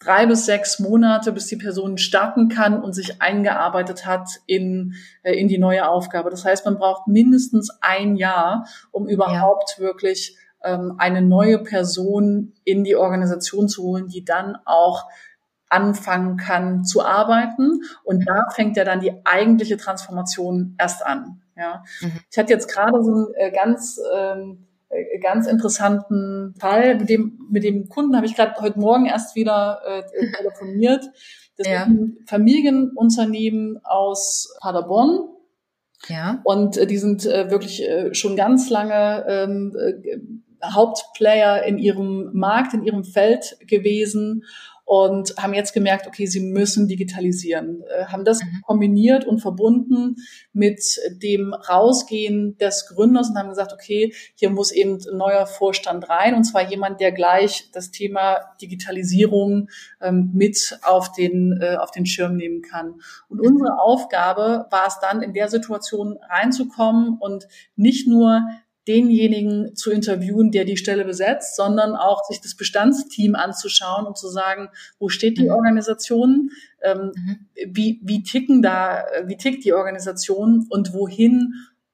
drei 0.00 0.26
bis 0.26 0.46
sechs 0.46 0.78
Monate, 0.78 1.32
bis 1.32 1.46
die 1.46 1.56
Person 1.56 1.98
starten 1.98 2.48
kann 2.48 2.82
und 2.82 2.92
sich 2.92 3.20
eingearbeitet 3.20 4.06
hat 4.06 4.28
in, 4.46 4.94
äh, 5.22 5.34
in 5.34 5.48
die 5.48 5.58
neue 5.58 5.88
Aufgabe. 5.88 6.30
Das 6.30 6.44
heißt, 6.44 6.64
man 6.64 6.78
braucht 6.78 7.08
mindestens 7.08 7.70
ein 7.80 8.16
Jahr, 8.16 8.66
um 8.92 9.08
überhaupt 9.08 9.76
ja. 9.78 9.84
wirklich 9.84 10.36
ähm, 10.62 10.94
eine 10.98 11.22
neue 11.22 11.58
Person 11.58 12.54
in 12.64 12.84
die 12.84 12.96
Organisation 12.96 13.68
zu 13.68 13.82
holen, 13.82 14.08
die 14.08 14.24
dann 14.24 14.56
auch 14.64 15.06
anfangen 15.68 16.36
kann 16.36 16.84
zu 16.84 17.04
arbeiten. 17.04 17.82
Und 18.04 18.26
da 18.26 18.48
fängt 18.50 18.76
ja 18.76 18.84
dann 18.84 19.00
die 19.00 19.14
eigentliche 19.24 19.76
Transformation 19.76 20.76
erst 20.78 21.04
an. 21.04 21.42
Ja. 21.56 21.82
Mhm. 22.00 22.20
Ich 22.30 22.38
hatte 22.38 22.52
jetzt 22.52 22.72
gerade 22.72 23.02
so 23.02 23.12
einen 23.12 23.34
äh, 23.34 23.50
ganz 23.50 24.00
ähm, 24.16 24.67
äh, 24.67 24.67
ganz 25.20 25.46
interessanten 25.46 26.54
Fall. 26.58 26.96
Mit 26.96 27.08
dem, 27.08 27.38
mit 27.50 27.64
dem 27.64 27.88
Kunden 27.88 28.16
habe 28.16 28.26
ich 28.26 28.34
gerade 28.34 28.60
heute 28.60 28.78
Morgen 28.78 29.06
erst 29.06 29.36
wieder 29.36 29.80
äh, 29.86 30.02
telefoniert. 30.36 31.04
Das 31.56 31.66
ja. 31.66 31.82
ist 31.82 31.88
ein 31.88 32.16
Familienunternehmen 32.26 33.80
aus 33.84 34.56
Paderborn. 34.60 35.28
Ja. 36.06 36.40
Und 36.44 36.76
äh, 36.76 36.86
die 36.86 36.98
sind 36.98 37.26
äh, 37.26 37.50
wirklich 37.50 37.82
äh, 37.82 38.14
schon 38.14 38.36
ganz 38.36 38.70
lange 38.70 39.24
ähm, 39.28 39.76
äh, 39.76 40.18
Hauptplayer 40.64 41.64
in 41.64 41.78
ihrem 41.78 42.30
Markt, 42.32 42.74
in 42.74 42.82
ihrem 42.82 43.04
Feld 43.04 43.58
gewesen 43.66 44.44
und 44.88 45.34
haben 45.36 45.52
jetzt 45.52 45.74
gemerkt, 45.74 46.06
okay, 46.06 46.24
sie 46.24 46.40
müssen 46.40 46.88
digitalisieren, 46.88 47.82
äh, 47.90 48.06
haben 48.06 48.24
das 48.24 48.42
mhm. 48.42 48.62
kombiniert 48.66 49.26
und 49.26 49.40
verbunden 49.40 50.16
mit 50.54 50.80
dem 51.10 51.52
Rausgehen 51.52 52.56
des 52.56 52.86
Gründers 52.86 53.28
und 53.28 53.36
haben 53.36 53.50
gesagt, 53.50 53.74
okay, 53.74 54.14
hier 54.34 54.48
muss 54.48 54.72
eben 54.72 54.94
ein 54.94 55.18
neuer 55.18 55.44
Vorstand 55.44 56.08
rein 56.08 56.34
und 56.34 56.44
zwar 56.44 56.70
jemand, 56.70 57.02
der 57.02 57.12
gleich 57.12 57.70
das 57.72 57.90
Thema 57.90 58.38
Digitalisierung 58.62 59.68
ähm, 60.00 60.30
mit 60.32 60.78
auf 60.80 61.12
den, 61.12 61.60
äh, 61.60 61.76
auf 61.76 61.90
den 61.90 62.06
Schirm 62.06 62.36
nehmen 62.36 62.62
kann. 62.62 62.94
Und 63.28 63.40
unsere 63.40 63.78
Aufgabe 63.78 64.68
war 64.70 64.86
es 64.86 64.98
dann, 65.02 65.20
in 65.20 65.34
der 65.34 65.48
Situation 65.48 66.16
reinzukommen 66.30 67.18
und 67.20 67.46
nicht 67.76 68.08
nur 68.08 68.40
denjenigen 68.88 69.76
zu 69.76 69.90
interviewen, 69.90 70.50
der 70.50 70.64
die 70.64 70.76
Stelle 70.76 71.04
besetzt, 71.04 71.56
sondern 71.56 71.94
auch 71.94 72.24
sich 72.24 72.40
das 72.40 72.56
Bestandsteam 72.56 73.34
anzuschauen 73.34 74.06
und 74.06 74.16
zu 74.16 74.28
sagen, 74.28 74.70
wo 74.98 75.08
steht 75.08 75.38
die 75.38 75.44
mhm. 75.44 75.52
Organisation, 75.52 76.50
ähm, 76.82 77.12
mhm. 77.14 77.46
wie, 77.66 78.00
wie 78.02 78.22
ticken 78.22 78.62
da, 78.62 79.04
wie 79.26 79.36
tickt 79.36 79.64
die 79.64 79.74
Organisation 79.74 80.66
und 80.70 80.94
wohin 80.94 81.52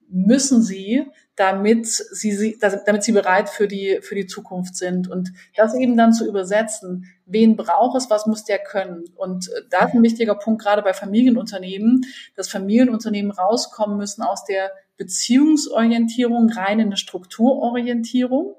müssen 0.09 0.63
sie, 0.63 1.07
damit 1.37 1.87
sie, 1.87 2.57
damit 2.61 3.03
sie 3.03 3.11
bereit 3.11 3.49
für 3.49 3.67
die, 3.67 3.99
für 4.01 4.15
die 4.15 4.27
Zukunft 4.27 4.77
sind. 4.77 5.11
Und 5.11 5.33
das 5.57 5.75
eben 5.75 5.97
dann 5.97 6.13
zu 6.13 6.29
übersetzen, 6.29 7.07
wen 7.27 7.57
braucht 7.57 7.97
es, 7.97 8.11
was 8.11 8.27
muss 8.27 8.45
der 8.45 8.59
können. 8.59 9.05
Und 9.17 9.49
äh, 9.49 9.63
da 9.71 9.87
ist 9.87 9.95
ein 9.95 10.03
wichtiger 10.05 10.37
Punkt, 10.37 10.63
gerade 10.63 10.83
bei 10.83 10.93
Familienunternehmen, 10.93 12.03
dass 12.37 12.49
Familienunternehmen 12.49 13.33
rauskommen 13.33 13.97
müssen 13.97 14.23
aus 14.23 14.45
der 14.45 14.71
Beziehungsorientierung 14.97 16.51
rein 16.51 16.81
in 16.81 16.87
eine 16.87 16.97
Strukturorientierung. 16.97 18.57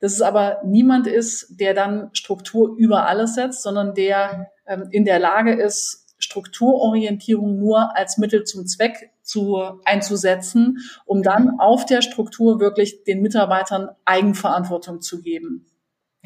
Dass 0.00 0.12
es 0.12 0.22
aber 0.22 0.62
niemand 0.64 1.06
ist, 1.06 1.60
der 1.60 1.74
dann 1.74 2.08
Struktur 2.12 2.74
über 2.76 3.06
alles 3.06 3.34
setzt, 3.34 3.62
sondern 3.62 3.94
der 3.94 4.50
ähm, 4.66 4.88
in 4.90 5.04
der 5.04 5.18
Lage 5.18 5.52
ist, 5.52 6.06
Strukturorientierung 6.18 7.58
nur 7.58 7.94
als 7.96 8.16
Mittel 8.16 8.44
zum 8.44 8.66
Zweck 8.66 9.10
zu, 9.22 9.80
einzusetzen, 9.84 10.78
um 11.04 11.22
dann 11.22 11.58
auf 11.60 11.84
der 11.84 12.00
Struktur 12.00 12.58
wirklich 12.60 13.04
den 13.04 13.20
Mitarbeitern 13.20 13.90
Eigenverantwortung 14.04 15.00
zu 15.02 15.20
geben. 15.20 15.66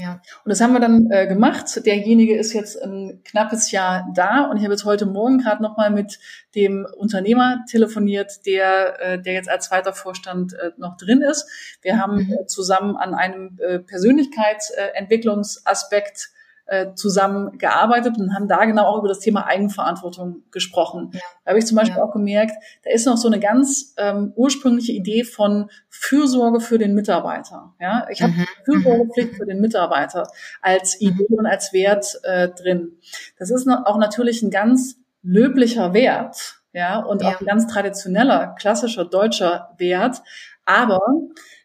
Ja. 0.00 0.20
Und 0.44 0.48
das 0.48 0.60
haben 0.60 0.72
wir 0.72 0.80
dann 0.80 1.10
äh, 1.10 1.26
gemacht. 1.26 1.84
Derjenige 1.84 2.36
ist 2.36 2.52
jetzt 2.52 2.80
ein 2.82 3.22
knappes 3.24 3.70
Jahr 3.70 4.08
da 4.14 4.44
und 4.44 4.56
ich 4.56 4.62
habe 4.62 4.72
jetzt 4.72 4.84
heute 4.84 5.06
Morgen 5.06 5.38
gerade 5.38 5.62
nochmal 5.62 5.90
mit 5.90 6.18
dem 6.54 6.86
Unternehmer 6.96 7.64
telefoniert, 7.70 8.46
der, 8.46 9.00
äh, 9.00 9.20
der 9.20 9.34
jetzt 9.34 9.50
als 9.50 9.66
zweiter 9.66 9.92
Vorstand 9.92 10.54
äh, 10.54 10.70
noch 10.78 10.96
drin 10.96 11.22
ist. 11.22 11.46
Wir 11.82 11.98
haben 11.98 12.24
mhm. 12.24 12.32
äh, 12.32 12.46
zusammen 12.46 12.96
an 12.96 13.14
einem 13.14 13.58
äh, 13.60 13.78
Persönlichkeitsentwicklungsaspekt 13.78 16.30
äh, 16.70 16.94
zusammen 16.94 17.58
gearbeitet 17.58 18.16
und 18.16 18.32
haben 18.32 18.46
da 18.46 18.64
genau 18.64 18.84
auch 18.84 18.98
über 18.98 19.08
das 19.08 19.18
Thema 19.18 19.44
Eigenverantwortung 19.46 20.44
gesprochen. 20.52 21.10
Ja. 21.12 21.20
Da 21.44 21.50
habe 21.50 21.58
ich 21.58 21.66
zum 21.66 21.76
Beispiel 21.76 21.96
ja. 21.96 22.04
auch 22.04 22.12
gemerkt, 22.12 22.52
da 22.84 22.90
ist 22.90 23.06
noch 23.06 23.16
so 23.16 23.26
eine 23.26 23.40
ganz 23.40 23.92
ähm, 23.96 24.32
ursprüngliche 24.36 24.92
Idee 24.92 25.24
von 25.24 25.68
Fürsorge 25.88 26.60
für 26.60 26.78
den 26.78 26.94
Mitarbeiter. 26.94 27.74
Ja, 27.80 28.06
ich 28.08 28.22
habe 28.22 28.32
mhm. 28.34 28.46
Fürsorgepflicht 28.64 29.34
für 29.34 29.46
den 29.46 29.60
Mitarbeiter 29.60 30.28
als 30.62 31.00
Idee 31.00 31.26
mhm. 31.28 31.38
und 31.38 31.46
als 31.46 31.72
Wert 31.72 32.20
äh, 32.22 32.48
drin. 32.50 32.92
Das 33.36 33.50
ist 33.50 33.68
auch 33.68 33.98
natürlich 33.98 34.40
ein 34.42 34.50
ganz 34.50 34.94
löblicher 35.22 35.92
Wert, 35.92 36.60
ja, 36.72 37.00
und 37.00 37.22
ja. 37.22 37.30
auch 37.30 37.40
ein 37.40 37.46
ganz 37.46 37.66
traditioneller, 37.66 38.54
klassischer 38.56 39.04
deutscher 39.04 39.74
Wert. 39.78 40.22
Aber 40.66 41.00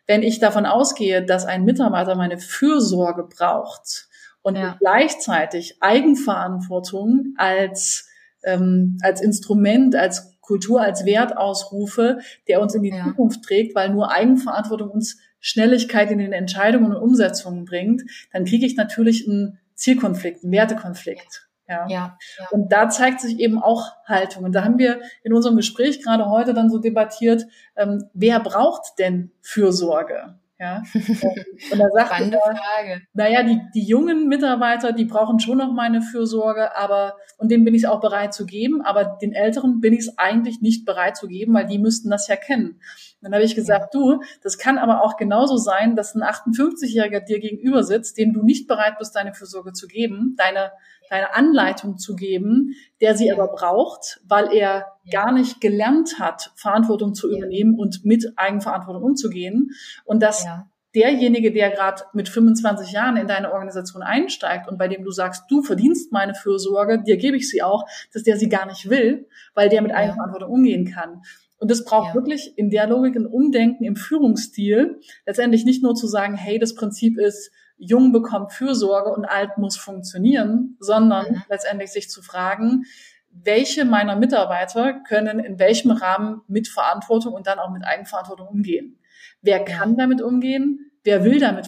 wenn 0.08 0.24
ich 0.24 0.40
davon 0.40 0.66
ausgehe, 0.66 1.24
dass 1.24 1.46
ein 1.46 1.64
Mitarbeiter 1.64 2.16
meine 2.16 2.40
Fürsorge 2.40 3.24
braucht, 3.24 4.08
und 4.46 4.58
ja. 4.58 4.78
gleichzeitig 4.80 5.78
Eigenverantwortung 5.82 7.34
als, 7.36 8.08
ähm, 8.44 9.00
als 9.02 9.20
Instrument, 9.20 9.96
als 9.96 10.40
Kultur, 10.40 10.82
als 10.82 11.04
Wert 11.04 11.36
ausrufe, 11.36 12.20
der 12.48 12.62
uns 12.62 12.76
in 12.76 12.84
die 12.84 12.90
ja. 12.90 13.04
Zukunft 13.04 13.44
trägt, 13.44 13.74
weil 13.74 13.90
nur 13.90 14.12
Eigenverantwortung 14.12 14.92
uns 14.92 15.18
Schnelligkeit 15.40 16.12
in 16.12 16.20
den 16.20 16.32
Entscheidungen 16.32 16.92
und 16.92 17.02
Umsetzungen 17.02 17.66
bringt, 17.66 18.04
dann 18.34 18.46
kriege 18.46 18.68
ich 18.68 18.76
natürlich 18.76 19.28
einen 19.28 19.58
Zielkonflikt, 19.74 20.44
einen 20.44 20.54
Wertekonflikt. 20.54 21.48
Ja. 21.68 21.88
ja. 21.88 22.18
Ja, 22.38 22.48
Und 22.52 22.72
da 22.72 22.88
zeigt 22.90 23.22
sich 23.22 23.40
eben 23.40 23.58
auch 23.58 23.94
Haltung. 24.06 24.44
Und 24.44 24.54
da 24.54 24.64
haben 24.64 24.78
wir 24.78 25.02
in 25.24 25.34
unserem 25.34 25.56
Gespräch 25.56 26.04
gerade 26.04 26.30
heute 26.30 26.54
dann 26.54 26.70
so 26.70 26.78
debattiert, 26.78 27.48
ähm, 27.76 28.12
wer 28.14 28.40
braucht 28.40 29.00
denn 29.00 29.32
Fürsorge? 29.42 30.38
Ja. 30.58 30.84
Und 30.94 31.80
da 31.80 31.90
sagt 31.94 32.08
Spannende 32.14 32.38
er, 32.38 32.56
Frage. 32.56 33.02
Naja, 33.14 33.44
die, 33.44 33.60
die 33.74 33.86
jungen 33.86 34.30
Mitarbeiter, 34.30 34.94
die 34.94 35.04
brauchen 35.04 35.40
schon 35.40 35.58
noch 35.58 35.74
meine 35.74 36.02
Fürsorge, 36.02 36.78
aber, 36.78 37.18
und 37.38 37.52
denen 37.52 37.66
bin 37.66 37.76
ich 37.76 37.84
es 37.84 37.90
auch 37.90 38.00
bereit 38.00 38.34
zu 38.34 38.46
geben, 38.46 38.82
aber 38.82 39.04
den 39.22 39.34
Älteren 39.34 39.82
bin 39.82 39.94
ich 39.94 40.02
es 40.02 40.18
eigentlich 40.18 40.62
nicht 40.62 40.86
bereit 40.86 41.18
zu 41.18 41.28
geben, 41.28 41.54
weil 41.54 41.66
die 41.66 41.78
müssten 41.78 42.10
das 42.10 42.28
ja 42.30 42.38
kennen. 42.38 42.80
dann 43.22 43.34
habe 43.34 43.44
ich 43.44 43.56
gesagt, 43.56 43.94
ja. 43.94 44.00
du, 44.00 44.22
das 44.44 44.58
kann 44.58 44.78
aber 44.78 45.04
auch 45.04 45.18
genauso 45.18 45.58
sein, 45.58 45.98
dass 45.98 46.16
ein 46.16 46.24
58-Jähriger 46.24 47.20
dir 47.20 47.40
gegenüber 47.40 47.84
sitzt, 47.84 48.18
dem 48.18 48.32
du 48.32 48.42
nicht 48.42 48.68
bereit 48.68 48.98
bist, 48.98 49.14
deine 49.16 49.34
Fürsorge 49.34 49.74
zu 49.74 49.88
geben, 49.88 50.36
deine, 50.38 50.72
deine 51.10 51.36
Anleitung 51.36 51.98
zu 51.98 52.16
geben, 52.16 52.76
der 53.02 53.16
sie 53.16 53.28
ja. 53.28 53.36
aber 53.36 53.48
braucht, 53.48 54.22
weil 54.28 54.52
er 54.54 54.86
gar 55.12 55.32
nicht 55.32 55.62
gelernt 55.62 56.20
hat, 56.20 56.52
Verantwortung 56.56 57.14
zu 57.14 57.30
übernehmen 57.32 57.78
und 57.78 58.06
mit 58.06 58.34
Eigenverantwortung 58.36 59.04
umzugehen. 59.04 59.72
Und 60.04 60.22
dass 60.22 60.46
ja. 60.46 60.68
derjenige, 60.96 61.52
der 61.52 61.70
gerade 61.72 62.04
mit 62.14 62.30
25 62.30 62.92
Jahren 62.92 63.18
in 63.18 63.28
deine 63.28 63.52
Organisation 63.54 64.02
einsteigt 64.02 64.68
und 64.68 64.78
bei 64.78 64.88
dem 64.88 65.04
du 65.04 65.12
sagst, 65.12 65.44
du 65.50 65.62
verdienst 65.62 66.12
meine 66.12 66.34
Fürsorge, 66.34 67.02
dir 67.02 67.18
gebe 67.18 67.38
ich 67.38 67.50
sie 67.50 67.62
auch, 67.62 67.86
dass 68.14 68.24
der 68.24 68.38
sie 68.38 68.50
gar 68.50 68.66
nicht 68.66 68.90
will, 68.90 69.28
weil 69.54 69.70
der 69.70 69.82
mit 69.82 69.94
Eigenverantwortung 69.94 70.50
umgehen 70.50 70.86
kann. 70.86 71.22
Und 71.58 71.72
das 71.72 71.86
braucht 71.86 72.10
ja. 72.10 72.16
wirklich 72.16 72.58
in 72.58 72.70
der 72.70 72.88
Logik 72.88 73.16
ein 73.16 73.26
Umdenken 73.26 73.86
im 73.86 73.96
Führungsstil. 73.96 75.00
Letztendlich 75.26 75.66
nicht 75.66 75.84
nur 75.84 75.96
zu 75.96 76.08
sagen, 76.08 76.36
hey, 76.36 76.60
das 76.60 76.76
Prinzip 76.76 77.18
ist, 77.18 77.52
jung 77.78 78.12
bekommt 78.12 78.54
Fürsorge 78.54 79.12
und 79.12 79.26
alt 79.26 79.58
muss 79.58 79.78
funktionieren, 79.78 80.78
sondern 80.80 81.32
mhm. 81.32 81.42
letztendlich 81.50 81.92
sich 81.92 82.10
zu 82.10 82.22
fragen, 82.22 82.86
welche 83.30 83.84
meiner 83.84 84.16
Mitarbeiter 84.16 85.02
können 85.08 85.40
in 85.40 85.60
welchem 85.60 85.92
Rahmen 85.92 86.42
mit 86.48 86.68
Verantwortung 86.68 87.34
und 87.34 87.48
dann 87.48 87.60
auch 87.60 87.72
mit 87.72 87.84
Eigenverantwortung 87.84 88.48
umgehen. 88.48 89.00
Wer 89.42 89.64
kann 89.66 89.98
damit 89.98 90.22
umgehen? 90.22 90.92
Wer 91.04 91.24
will 91.24 91.40
damit, 91.40 91.68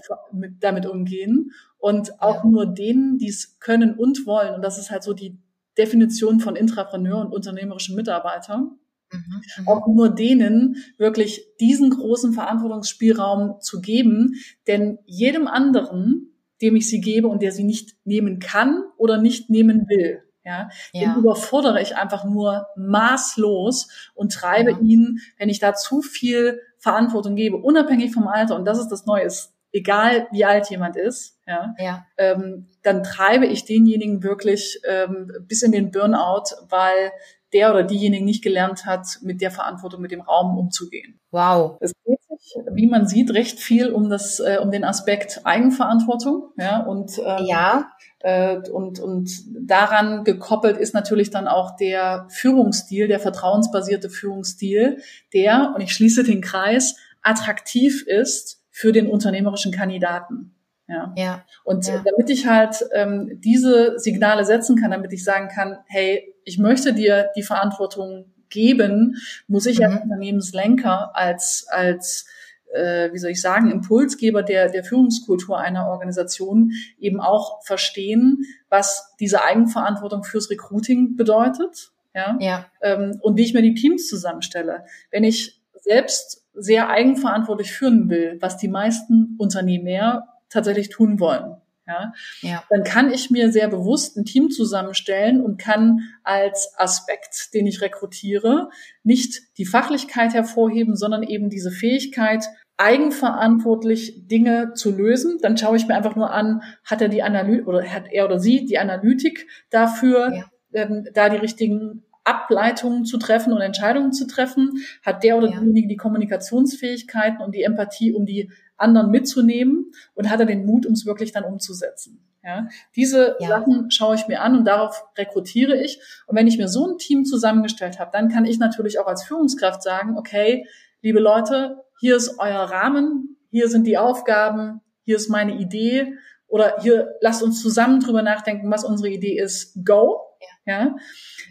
damit 0.60 0.86
umgehen? 0.86 1.52
und 1.80 2.22
auch 2.22 2.44
ja. 2.44 2.50
nur 2.50 2.66
denen, 2.66 3.18
die 3.18 3.30
es 3.30 3.60
können 3.60 3.94
und 3.94 4.26
wollen. 4.26 4.54
Und 4.54 4.62
das 4.62 4.78
ist 4.78 4.92
halt 4.92 5.04
so 5.04 5.14
die 5.14 5.38
Definition 5.78 6.40
von 6.40 6.56
Intrapreneur 6.56 7.22
und 7.22 7.34
unternehmerischen 7.34 7.96
Mitarbeiter. 7.96 8.72
Mhm, 9.12 9.42
mhm, 9.60 9.68
auch 9.68 9.88
nur 9.88 10.10
denen 10.10 10.78
wirklich 10.98 11.46
diesen 11.60 11.92
großen 11.92 12.34
Verantwortungsspielraum 12.34 13.62
zu 13.62 13.82
geben, 13.82 14.36
denn 14.68 15.00
jedem 15.06 15.48
anderen, 15.48 16.34
dem 16.62 16.76
ich 16.76 16.90
sie 16.90 17.02
gebe 17.02 17.28
und 17.28 17.42
der 17.42 17.52
sie 17.52 17.64
nicht 17.64 17.96
nehmen 18.04 18.40
kann 18.40 18.84
oder 18.98 19.18
nicht 19.18 19.50
nehmen 19.50 19.88
will, 19.88 20.24
ja, 20.48 20.70
ja. 20.94 21.02
den 21.02 21.20
überfordere 21.20 21.82
ich 21.82 21.96
einfach 21.98 22.24
nur 22.24 22.68
maßlos 22.78 23.90
und 24.16 24.32
treibe 24.32 24.72
ja. 24.72 24.80
ihn, 24.80 25.20
wenn 25.38 25.50
ich 25.50 25.60
da 25.60 25.74
zu 25.74 26.02
viel 26.02 26.62
Verantwortung 26.78 27.36
gebe, 27.36 27.58
unabhängig 27.58 28.14
vom 28.14 28.28
Alter. 28.28 28.56
Und 28.56 28.66
das 28.66 28.80
ist 28.80 28.88
das 28.88 29.06
Neue, 29.06 29.24
ist, 29.24 29.54
egal 29.74 30.28
wie 30.32 30.46
alt 30.46 30.70
jemand 30.70 30.96
ist, 30.96 31.38
ja, 31.46 31.76
ja. 31.78 32.06
Ähm, 32.18 32.68
dann 32.82 33.04
treibe 33.04 33.46
ich 33.46 33.66
denjenigen 33.66 34.24
wirklich 34.24 34.80
ähm, 34.88 35.32
bis 35.42 35.64
in 35.64 35.72
den 35.72 35.92
Burnout, 35.92 36.56
weil 36.70 37.12
der 37.54 37.72
oder 37.72 37.84
diejenige 37.84 38.26
nicht 38.26 38.44
gelernt 38.44 38.86
hat, 38.86 39.20
mit 39.22 39.42
der 39.42 39.52
Verantwortung, 39.52 40.02
mit 40.02 40.12
dem 40.12 40.22
Raum 40.22 40.58
umzugehen. 40.58 41.20
Wow. 41.32 41.78
Es 41.80 41.94
geht 42.06 42.20
sich, 42.22 42.56
wie 42.74 42.88
man 42.88 43.08
sieht, 43.08 43.34
recht 43.34 43.60
viel 43.60 43.92
um 43.92 44.10
das, 44.10 44.40
äh, 44.40 44.58
um 44.62 44.72
den 44.72 44.84
Aspekt 44.84 45.42
Eigenverantwortung, 45.46 46.52
ja, 46.58 46.84
und, 46.84 47.18
ähm, 47.20 47.46
ja. 47.46 47.92
Äh, 48.20 48.58
und, 48.70 49.00
und 49.00 49.30
daran 49.62 50.24
gekoppelt 50.24 50.78
ist 50.78 50.94
natürlich 50.94 51.30
dann 51.30 51.48
auch 51.48 51.76
der 51.76 52.28
Führungsstil, 52.30 53.08
der 53.08 53.20
vertrauensbasierte 53.20 54.10
Führungsstil, 54.10 55.02
der, 55.34 55.74
und 55.76 55.82
ich 55.82 55.94
schließe 55.94 56.24
den 56.24 56.42
Kreis, 56.42 56.98
attraktiv 57.22 58.06
ist 58.08 58.64
für 58.72 58.92
den 58.92 59.08
unternehmerischen 59.08 59.72
Kandidaten. 59.72 60.57
Ja. 60.88 61.14
ja. 61.18 61.46
Und 61.64 61.88
ja. 61.88 62.02
damit 62.04 62.30
ich 62.30 62.48
halt 62.48 62.86
ähm, 62.94 63.42
diese 63.42 64.00
Signale 64.00 64.46
setzen 64.46 64.78
kann, 64.78 64.92
damit 64.92 65.12
ich 65.14 65.24
sagen 65.24 65.50
kann, 65.50 65.78
hey, 65.88 66.34
ich 66.44 66.58
möchte 66.58 66.94
dir 66.94 67.30
die 67.36 67.44
Verantwortung 67.44 68.34
geben, 68.50 69.18
muss 69.48 69.66
ich 69.66 69.80
mhm. 69.80 69.86
als 69.86 70.04
Unternehmenslenker, 70.04 71.16
als, 71.16 71.66
als 71.70 72.26
äh, 72.74 73.12
wie 73.12 73.18
soll 73.18 73.32
ich 73.32 73.42
sagen, 73.42 73.72
Impulsgeber 73.72 74.44
der, 74.44 74.70
der 74.70 74.84
Führungskultur 74.84 75.60
einer 75.60 75.88
Organisation 75.88 76.72
eben 77.00 77.20
auch 77.20 77.64
verstehen, 77.64 78.44
was 78.70 79.16
diese 79.20 79.44
Eigenverantwortung 79.44 80.24
fürs 80.24 80.50
Recruiting 80.50 81.16
bedeutet. 81.16 81.92
Ja. 82.14 82.38
ja. 82.40 82.66
Ähm, 82.82 83.20
und 83.22 83.38
wie 83.38 83.44
ich 83.44 83.54
mir 83.54 83.62
die 83.62 83.76
Teams 83.76 84.08
zusammenstelle. 84.08 84.86
Wenn 85.12 85.24
ich 85.24 85.62
selbst 85.82 86.46
sehr 86.54 86.90
eigenverantwortlich 86.90 87.72
führen 87.72 88.10
will, 88.10 88.38
was 88.42 88.58
die 88.58 88.68
meisten 88.68 89.36
Unternehmer 89.38 90.28
tatsächlich 90.50 90.90
tun 90.90 91.20
wollen, 91.20 91.58
ja, 91.88 92.14
ja. 92.42 92.64
dann 92.70 92.84
kann 92.84 93.12
ich 93.14 93.30
mir 93.30 93.52
sehr 93.52 93.70
bewusst 93.70 94.18
ein 94.18 94.26
Team 94.26 94.50
zusammenstellen 94.50 95.42
und 95.42 95.58
kann 95.58 96.02
als 96.24 96.74
Aspekt, 96.78 97.54
den 97.54 97.66
ich 97.66 97.82
rekrutiere, 97.82 98.70
nicht 99.04 99.58
die 99.58 99.66
Fachlichkeit 99.66 100.34
hervorheben, 100.34 100.98
sondern 100.98 101.24
eben 101.24 101.50
diese 101.50 101.72
Fähigkeit, 101.72 102.46
eigenverantwortlich 102.76 104.28
Dinge 104.28 104.74
zu 104.74 104.96
lösen. 104.96 105.40
Dann 105.42 105.58
schaue 105.58 105.78
ich 105.78 105.88
mir 105.88 105.96
einfach 105.96 106.16
nur 106.16 106.32
an, 106.32 106.62
hat 106.84 107.02
er 107.02 107.08
die 107.08 107.24
Analytik 107.24 107.68
oder 107.68 107.84
hat 107.90 108.12
er 108.12 108.26
oder 108.26 108.40
sie 108.40 108.66
die 108.66 108.78
Analytik 108.78 109.48
dafür, 109.70 110.34
ja. 110.34 110.46
ähm, 110.74 111.08
da 111.14 111.30
die 111.30 111.38
richtigen 111.38 112.04
Ableitungen 112.24 113.06
zu 113.06 113.18
treffen 113.18 113.54
und 113.54 113.62
Entscheidungen 113.62 114.12
zu 114.12 114.28
treffen? 114.28 114.84
Hat 115.04 115.24
der 115.24 115.38
oder 115.38 115.50
ja. 115.50 115.60
diejenige 115.60 115.88
die 115.88 115.98
Kommunikationsfähigkeiten 115.98 117.42
und 117.42 117.56
die 117.56 117.64
Empathie, 117.64 118.12
um 118.12 118.26
die 118.26 118.52
anderen 118.78 119.12
mitzunehmen 119.12 119.92
und 120.16 120.30
hat 120.30 120.40
er 120.40 120.46
den 120.46 120.66
Mut, 120.66 120.86
um 120.86 120.94
es 120.94 121.06
wirklich 121.06 121.32
dann 121.32 121.44
umzusetzen. 121.44 122.24
Ja, 122.44 122.70
diese 122.96 123.36
ja. 123.40 123.48
Sachen 123.50 123.92
schaue 123.92 124.16
ich 124.16 124.28
mir 124.28 124.42
an 124.42 124.58
und 124.58 124.66
darauf 124.66 125.04
rekrutiere 125.18 125.76
ich. 125.76 126.00
Und 126.28 126.38
wenn 126.38 126.48
ich 126.48 126.58
mir 126.58 126.70
so 126.70 126.88
ein 126.88 126.98
Team 126.98 127.26
zusammengestellt 127.26 128.00
habe, 128.00 128.12
dann 128.14 128.30
kann 128.30 128.46
ich 128.46 128.58
natürlich 128.58 129.00
auch 129.00 129.08
als 129.08 129.24
Führungskraft 129.24 129.84
sagen, 129.84 130.18
okay, 130.18 130.66
liebe 131.02 131.20
Leute, 131.20 131.84
hier 132.00 132.16
ist 132.16 132.40
euer 132.40 132.62
Rahmen, 132.62 133.38
hier 133.50 133.68
sind 133.68 133.86
die 133.86 133.98
Aufgaben, 133.98 134.82
hier 135.04 135.18
ist 135.18 135.30
meine 135.30 135.58
Idee 135.58 136.14
oder 136.48 136.78
hier 136.82 137.16
lasst 137.20 137.44
uns 137.44 137.62
zusammen 137.62 138.00
drüber 138.00 138.22
nachdenken, 138.22 138.72
was 138.72 138.86
unsere 138.86 139.10
Idee 139.10 139.38
ist. 139.38 139.84
Go. 139.84 140.22
Ja. 140.66 140.74
ja. 140.74 140.96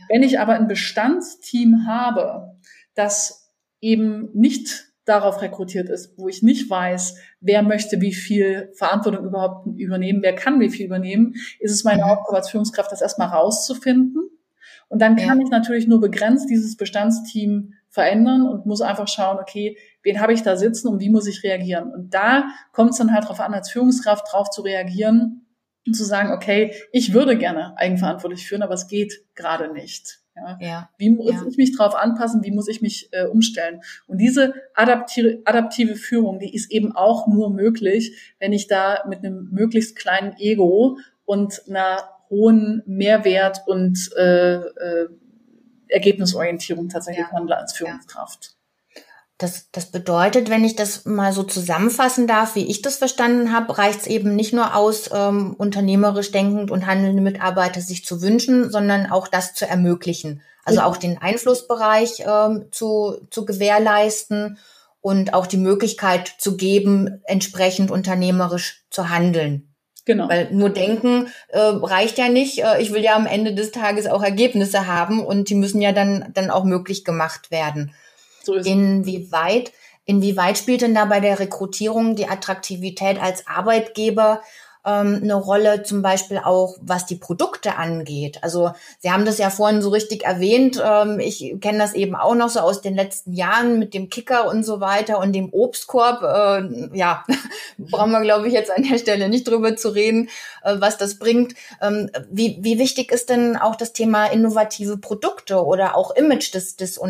Wenn 0.09 0.23
ich 0.23 0.41
aber 0.41 0.55
ein 0.55 0.69
Bestandsteam 0.69 1.87
habe, 1.87 2.57
das 2.95 3.53
eben 3.81 4.31
nicht 4.33 4.87
darauf 5.07 5.41
rekrutiert 5.41 5.89
ist, 5.89 6.19
wo 6.19 6.29
ich 6.29 6.43
nicht 6.43 6.69
weiß, 6.69 7.17
wer 7.41 7.63
möchte 7.63 8.01
wie 8.01 8.13
viel 8.13 8.73
Verantwortung 8.75 9.25
überhaupt 9.25 9.67
übernehmen, 9.79 10.21
wer 10.23 10.35
kann 10.35 10.61
wie 10.61 10.69
viel 10.69 10.85
übernehmen, 10.85 11.35
ist 11.61 11.73
es 11.73 11.85
meine 11.85 12.05
mhm. 12.05 12.11
Aufgabe 12.11 12.37
als 12.37 12.51
Führungskraft, 12.51 12.93
das 12.93 13.01
erstmal 13.01 13.29
rauszufinden. 13.29 14.31
Und 14.89 15.01
dann 15.01 15.17
kann 15.17 15.41
ich 15.41 15.49
natürlich 15.49 15.89
nur 15.89 16.01
begrenzt 16.01 16.49
dieses 16.51 16.77
Bestandsteam 16.77 17.75
verändern 17.89 18.47
und 18.47 18.67
muss 18.67 18.83
einfach 18.83 19.09
schauen, 19.09 19.39
okay, 19.41 19.77
wen 20.03 20.21
habe 20.21 20.33
ich 20.33 20.43
da 20.43 20.57
sitzen 20.57 20.89
und 20.89 21.01
wie 21.01 21.11
muss 21.11 21.27
ich 21.27 21.43
reagieren? 21.43 21.93
Und 21.93 22.15
da 22.15 22.45
kommt 22.73 22.91
es 22.91 22.99
dann 22.99 23.13
halt 23.13 23.25
darauf 23.25 23.41
an, 23.41 23.55
als 23.55 23.71
Führungskraft 23.71 24.33
drauf 24.33 24.51
zu 24.51 24.63
reagieren 24.63 25.47
und 25.87 25.95
zu 25.95 26.05
sagen, 26.05 26.33
okay, 26.33 26.75
ich 26.93 27.15
würde 27.15 27.37
gerne 27.39 27.77
eigenverantwortlich 27.79 28.47
führen, 28.47 28.63
aber 28.63 28.75
es 28.75 28.87
geht 28.87 29.25
gerade 29.35 29.73
nicht. 29.73 30.21
Ja. 30.37 30.59
ja. 30.61 30.91
Wie 30.99 31.11
muss 31.11 31.33
ja. 31.33 31.45
ich 31.49 31.57
mich 31.57 31.77
darauf 31.77 31.95
anpassen? 31.95 32.45
Wie 32.45 32.51
muss 32.51 32.69
ich 32.69 32.83
mich 32.83 33.09
äh, 33.13 33.25
umstellen? 33.25 33.81
Und 34.07 34.19
diese 34.19 34.55
adaptive, 34.75 35.41
adaptive 35.45 35.97
Führung, 35.97 36.39
die 36.39 36.55
ist 36.55 36.71
eben 36.71 36.93
auch 36.93 37.27
nur 37.27 37.51
möglich, 37.51 38.35
wenn 38.39 38.53
ich 38.53 38.67
da 38.67 39.05
mit 39.09 39.21
einem 39.21 39.49
möglichst 39.51 39.97
kleinen 39.97 40.37
Ego 40.39 40.99
und 41.25 41.63
einer 41.69 42.11
hohen 42.29 42.83
Mehrwert 42.87 43.63
und 43.67 44.11
äh, 44.17 44.57
äh, 44.57 45.09
Ergebnisorientierung 45.89 46.89
tatsächlich 46.89 47.27
ja. 47.27 47.33
handle 47.33 47.57
als 47.57 47.73
Führungskraft. 47.73 48.56
Das, 49.39 49.69
das 49.71 49.91
bedeutet, 49.91 50.49
wenn 50.49 50.65
ich 50.65 50.77
das 50.77 51.05
mal 51.05 51.33
so 51.33 51.43
zusammenfassen 51.43 52.27
darf, 52.27 52.55
wie 52.55 52.67
ich 52.67 52.81
das 52.81 52.97
verstanden 52.97 53.53
habe, 53.53 53.77
reicht 53.77 54.01
es 54.01 54.07
eben 54.07 54.35
nicht 54.35 54.55
nur 54.55 54.75
aus, 54.75 55.11
ähm, 55.13 55.55
unternehmerisch 55.59 56.33
denkend 56.33 56.71
und 56.71 56.87
handelnde 56.87 57.21
Mitarbeiter 57.21 57.83
sich 57.83 58.07
zu 58.07 58.23
wünschen, 58.23 58.71
sondern 58.71 59.07
auch 59.11 59.29
das 59.29 59.53
zu 59.53 59.67
ermöglichen. 59.67 60.41
Also 60.65 60.81
auch 60.81 60.97
den 60.97 61.19
Einflussbereich 61.19 62.25
ähm, 62.27 62.67
zu, 62.73 63.19
zu 63.31 63.45
gewährleisten 63.45 64.59
und 65.01 65.35
auch 65.35 65.47
die 65.47 65.59
Möglichkeit 65.59 66.35
zu 66.39 66.57
geben, 66.57 67.23
entsprechend 67.25 67.93
unternehmerisch 67.93 68.85
zu 68.91 69.09
handeln. 69.09 69.73
Genau. 70.07 70.29
Weil 70.29 70.53
nur 70.53 70.71
denken 70.71 71.29
äh, 71.49 71.59
reicht 71.59 72.19
ja 72.19 72.29
nicht. 72.29 72.65
Äh, 72.65 72.81
ich 72.81 72.93
will 72.93 73.03
ja 73.03 73.15
am 73.15 73.27
Ende 73.27 73.55
des 73.55 73.71
Tages 73.71 74.07
auch 74.07 74.23
Ergebnisse 74.23 74.87
haben 74.87 75.25
und 75.25 75.51
die 75.51 75.55
müssen 75.55 75.81
ja 75.81 75.93
dann, 75.93 76.31
dann 76.33 76.51
auch 76.51 76.65
möglich 76.65 77.05
gemacht 77.05 77.51
werden. 77.51 77.93
So 78.47 78.55
inwieweit, 78.55 79.73
inwieweit 80.05 80.57
spielt 80.57 80.83
denn 80.83 80.95
da 80.95 81.05
bei 81.05 81.21
der 81.21 81.41
Rekrutierung 81.41 82.15
die 82.15 82.29
Attraktivität 82.29 83.21
als 83.21 83.47
Arbeitgeber 83.47 84.41
ähm, 84.87 85.21
eine 85.23 85.35
Rolle, 85.35 85.83
zum 85.83 86.01
Beispiel 86.01 86.39
auch 86.39 86.77
was 86.81 87.07
die 87.07 87.17
Produkte 87.17 87.77
angeht. 87.77 88.39
Also 88.43 88.71
Sie 89.01 89.11
haben 89.11 89.25
das 89.25 89.39
ja 89.39 89.51
vorhin 89.51 89.83
so 89.83 89.91
richtig 89.91 90.25
erwähnt. 90.25 90.81
Ähm, 90.83 91.19
ich 91.19 91.57
kenne 91.61 91.79
das 91.79 91.93
eben 91.95 92.15
auch 92.15 92.37
noch 92.37 92.49
so 92.49 92.61
aus 92.61 92.81
den 92.81 92.95
letzten 92.95 93.33
Jahren 93.33 93.79
mit 93.79 93.95
dem 93.95 94.09
Kicker 94.09 94.49
und 94.49 94.65
so 94.65 94.81
weiter 94.81 95.19
und 95.19 95.33
dem 95.33 95.53
Obstkorb. 95.53 96.23
Äh, 96.23 96.97
ja, 96.97 97.25
brauchen 97.79 98.13
wir, 98.13 98.21
glaube 98.21 98.47
ich, 98.47 98.55
jetzt 98.55 98.71
an 98.71 98.85
der 98.85 98.99
Stelle 98.99 99.29
nicht 99.29 99.49
drüber 99.49 99.75
zu 99.77 99.89
reden, 99.89 100.29
äh, 100.63 100.77
was 100.79 100.97
das 100.97 101.19
bringt. 101.19 101.55
Ähm, 101.83 102.09
wie, 102.31 102.59
wie 102.61 102.79
wichtig 102.79 103.11
ist 103.11 103.29
denn 103.29 103.57
auch 103.57 103.75
das 103.75 103.93
Thema 103.93 104.27
innovative 104.27 104.99
Produkte 104.99 105.65
oder 105.65 105.97
auch 105.97 106.13
Image 106.13 106.55
des, 106.55 106.77
des, 106.77 107.01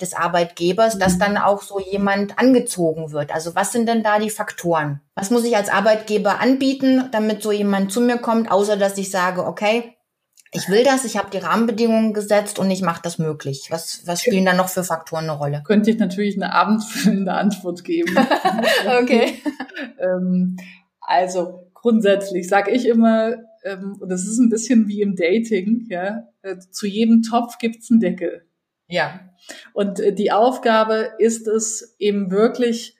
des 0.00 0.14
Arbeitgebers, 0.14 0.98
dass 0.98 1.14
mhm. 1.14 1.18
dann 1.18 1.36
auch 1.38 1.62
so 1.62 1.80
jemand 1.80 2.38
angezogen 2.38 3.10
wird? 3.10 3.34
Also 3.34 3.56
was 3.56 3.72
sind 3.72 3.88
denn 3.88 4.04
da 4.04 4.20
die 4.20 4.30
Faktoren? 4.30 5.00
Was 5.14 5.30
muss 5.30 5.44
ich 5.44 5.56
als 5.56 5.68
Arbeitgeber 5.68 6.40
anbieten, 6.40 7.08
damit 7.12 7.42
so 7.42 7.52
jemand 7.52 7.92
zu 7.92 8.00
mir 8.00 8.18
kommt, 8.18 8.50
außer 8.50 8.76
dass 8.76 8.98
ich 8.98 9.10
sage, 9.10 9.44
okay, 9.44 9.94
ich 10.54 10.68
will 10.68 10.84
das, 10.84 11.04
ich 11.04 11.16
habe 11.16 11.30
die 11.30 11.38
Rahmenbedingungen 11.38 12.14
gesetzt 12.14 12.60
und 12.60 12.70
ich 12.70 12.80
mache 12.80 13.02
das 13.02 13.18
möglich. 13.18 13.66
Was, 13.70 14.06
was 14.06 14.22
spielen 14.22 14.44
da 14.44 14.54
noch 14.54 14.68
für 14.68 14.84
Faktoren 14.84 15.24
eine 15.24 15.32
Rolle? 15.32 15.62
Könnte 15.64 15.90
ich 15.90 15.98
natürlich 15.98 16.36
eine 16.36 16.52
abendfüllende 16.52 17.32
Antwort 17.34 17.82
geben. 17.82 18.16
okay. 19.02 19.42
ähm, 19.98 20.56
also 21.00 21.70
grundsätzlich 21.74 22.48
sage 22.48 22.70
ich 22.70 22.86
immer, 22.86 23.34
ähm, 23.64 23.96
und 24.00 24.08
das 24.08 24.22
ist 24.22 24.38
ein 24.38 24.48
bisschen 24.48 24.86
wie 24.86 25.02
im 25.02 25.16
Dating, 25.16 25.86
ja, 25.88 26.28
äh, 26.42 26.56
zu 26.58 26.86
jedem 26.86 27.22
Topf 27.22 27.58
gibt's 27.58 27.90
einen 27.90 28.00
Deckel. 28.00 28.46
Ja. 28.86 29.20
Und 29.72 29.98
äh, 29.98 30.12
die 30.12 30.30
Aufgabe 30.30 31.14
ist 31.18 31.48
es 31.48 31.96
eben 31.98 32.30
wirklich 32.30 32.96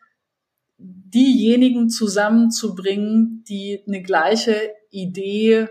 diejenigen 1.15 1.89
zusammenzubringen, 1.89 3.45
die 3.49 3.83
eine 3.87 4.03
gleiche 4.03 4.73
Idee 4.91 5.69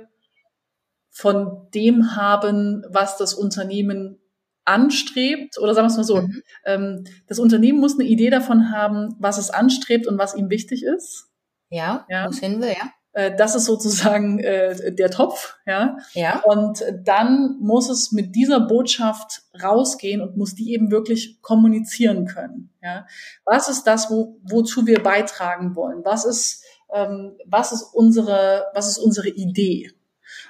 von 1.12 1.68
dem 1.74 2.16
haben, 2.16 2.84
was 2.90 3.18
das 3.18 3.34
Unternehmen 3.34 4.20
anstrebt, 4.66 5.60
oder 5.60 5.76
sagen 5.76 5.88
wir 5.88 5.92
es 5.92 5.98
mal 5.98 6.04
so, 6.04 6.22
mhm. 6.22 6.42
ähm, 6.66 7.04
das 7.28 7.40
Unternehmen 7.40 7.80
muss 7.80 8.00
eine 8.00 8.08
Idee 8.08 8.30
davon 8.30 8.72
haben, 8.72 9.16
was 9.20 9.38
es 9.38 9.50
anstrebt 9.50 10.08
und 10.08 10.18
was 10.18 10.36
ihm 10.36 10.50
wichtig 10.50 10.84
ist. 10.84 11.30
Ja, 11.70 12.06
ja. 12.10 12.26
wo 12.26 12.30
es 12.30 12.40
hin 12.40 12.62
will, 12.62 12.70
ja. 12.70 12.92
Äh, 13.14 13.36
das 13.36 13.56
ist 13.56 13.66
sozusagen 13.66 14.40
äh, 14.40 14.94
der 14.94 15.10
Topf, 15.10 15.56
ja. 15.66 15.98
Ja. 16.14 16.42
Und 16.42 16.84
dann 17.04 17.58
muss 17.60 17.90
es 17.90 18.12
mit 18.12 18.36
dieser 18.36 18.60
Botschaft 18.60 19.44
rausgehen 19.62 20.22
und 20.22 20.36
muss 20.36 20.56
die 20.56 20.74
eben 20.74 20.92
wirklich 20.92 21.42
kommunizieren 21.42 22.26
können, 22.26 22.72
ja. 22.82 23.06
Was 23.46 23.70
ist 23.70 23.86
das, 23.86 24.10
wo, 24.10 24.40
wozu 24.44 24.86
wir 24.88 25.02
beitragen 25.02 25.76
wollen? 25.76 26.04
Was 26.04 26.26
ist, 26.26 26.64
ähm, 26.92 27.38
was 27.46 27.72
ist 27.72 27.84
unsere, 27.94 28.66
was 28.74 28.88
ist 28.88 28.98
unsere 28.98 29.30
Idee? 29.30 29.92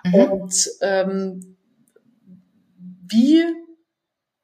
Mhm. 0.05 0.15
Und 0.15 0.69
ähm, 0.81 1.57
wie 3.05 3.43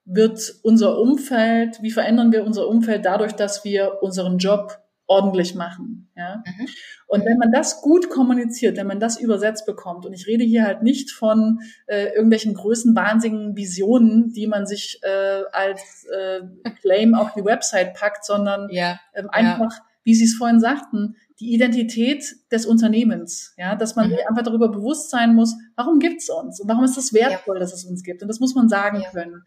wird 0.05 0.55
unser 0.63 0.97
Umfeld, 0.97 1.81
wie 1.81 1.91
verändern 1.91 2.31
wir 2.31 2.43
unser 2.43 2.67
Umfeld 2.67 3.05
dadurch, 3.05 3.33
dass 3.33 3.63
wir 3.63 4.01
unseren 4.01 4.39
Job 4.39 4.79
ordentlich 5.09 5.55
machen. 5.55 6.07
Ja? 6.15 6.43
Mhm. 6.45 6.67
Und 7.07 7.25
wenn 7.25 7.39
man 7.39 7.51
das 7.51 7.81
gut 7.81 8.09
kommuniziert, 8.09 8.77
wenn 8.77 8.87
man 8.87 8.99
das 8.99 9.19
übersetzt 9.19 9.65
bekommt, 9.65 10.05
und 10.05 10.13
ich 10.13 10.27
rede 10.27 10.43
hier 10.43 10.63
halt 10.63 10.83
nicht 10.83 11.11
von 11.11 11.61
äh, 11.87 12.13
irgendwelchen 12.13 12.53
größenwahnsinnigen 12.53 13.57
Visionen, 13.57 14.31
die 14.33 14.45
man 14.45 14.67
sich 14.67 15.01
äh, 15.01 15.41
als 15.51 16.05
äh, 16.05 16.41
Claim 16.81 17.15
auf 17.15 17.33
die 17.33 17.43
Website 17.43 17.95
packt, 17.95 18.23
sondern 18.23 18.69
ja. 18.69 18.99
ähm, 19.15 19.29
einfach, 19.31 19.73
ja. 19.73 19.83
wie 20.03 20.13
Sie 20.13 20.25
es 20.25 20.35
vorhin 20.35 20.59
sagten, 20.59 21.15
die 21.39 21.53
Identität 21.53 22.23
des 22.51 22.67
Unternehmens, 22.67 23.55
ja, 23.57 23.75
dass 23.75 23.95
man 23.95 24.09
mhm. 24.09 24.17
einfach 24.27 24.43
darüber 24.43 24.69
bewusst 24.69 25.09
sein 25.09 25.33
muss, 25.33 25.55
warum 25.75 25.97
gibt's 25.97 26.29
uns 26.29 26.59
und 26.59 26.69
warum 26.69 26.83
ist 26.83 26.97
es 26.97 27.13
wertvoll, 27.13 27.55
ja. 27.55 27.61
dass 27.61 27.73
es 27.73 27.83
uns 27.83 28.03
gibt. 28.03 28.21
Und 28.21 28.27
das 28.27 28.39
muss 28.39 28.53
man 28.53 28.69
sagen 28.69 29.03
können. 29.11 29.43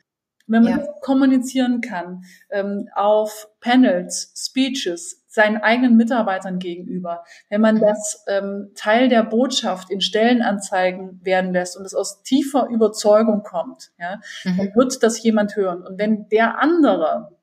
Wenn 0.49 0.65
man 0.65 0.81
ja. 0.81 0.87
kommunizieren 1.03 1.81
kann, 1.81 2.25
ähm, 2.51 2.89
auf 2.95 3.49
Panels, 3.61 4.33
Speeches, 4.37 5.22
seinen 5.33 5.57
eigenen 5.57 5.97
Mitarbeitern 5.97 6.59
gegenüber, 6.59 7.25
wenn 7.49 7.63
man 7.63 7.81
das 7.81 8.23
ähm, 8.29 8.71
Teil 8.75 9.09
der 9.09 9.23
Botschaft 9.23 9.91
in 9.91 10.03
Stellenanzeigen 10.03 11.25
werden 11.25 11.55
lässt 11.55 11.75
und 11.75 11.87
es 11.87 11.95
aus 11.95 12.23
tiefer 12.23 12.69
Überzeugung 12.69 13.43
kommt, 13.43 13.93
ja, 13.99 14.21
mhm. 14.45 14.59
dann 14.59 14.75
wird 14.75 15.03
das 15.03 15.23
jemand 15.23 15.57
hören. 15.57 15.87
Und 15.87 15.99
wenn 15.99 16.29
der 16.29 16.61
andere 16.61 17.39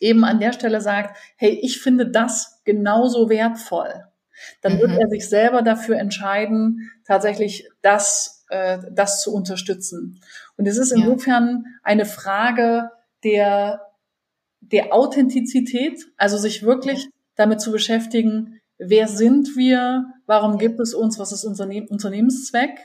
eben 0.00 0.24
an 0.24 0.40
der 0.40 0.52
Stelle 0.52 0.80
sagt, 0.80 1.16
hey, 1.36 1.56
ich 1.62 1.80
finde 1.80 2.10
das 2.10 2.60
genauso 2.64 3.30
wertvoll, 3.30 4.04
dann 4.60 4.74
mhm. 4.74 4.80
wird 4.80 4.98
er 4.98 5.08
sich 5.08 5.28
selber 5.28 5.62
dafür 5.62 5.96
entscheiden, 5.96 6.90
tatsächlich 7.06 7.68
das, 7.82 8.44
äh, 8.48 8.78
das 8.90 9.22
zu 9.22 9.32
unterstützen. 9.32 10.20
Und 10.56 10.66
es 10.66 10.76
ist 10.76 10.90
insofern 10.90 11.62
ja. 11.64 11.70
eine 11.84 12.04
Frage 12.04 12.90
der, 13.22 13.80
der 14.60 14.92
Authentizität, 14.92 16.04
also 16.16 16.36
sich 16.36 16.64
wirklich 16.64 17.08
damit 17.38 17.60
zu 17.60 17.72
beschäftigen, 17.72 18.60
wer 18.78 19.08
sind 19.08 19.56
wir, 19.56 20.06
warum 20.26 20.58
gibt 20.58 20.80
es 20.80 20.92
uns, 20.94 21.18
was 21.18 21.32
ist 21.32 21.44
unser 21.44 21.66
Unternehmenszweck 21.88 22.78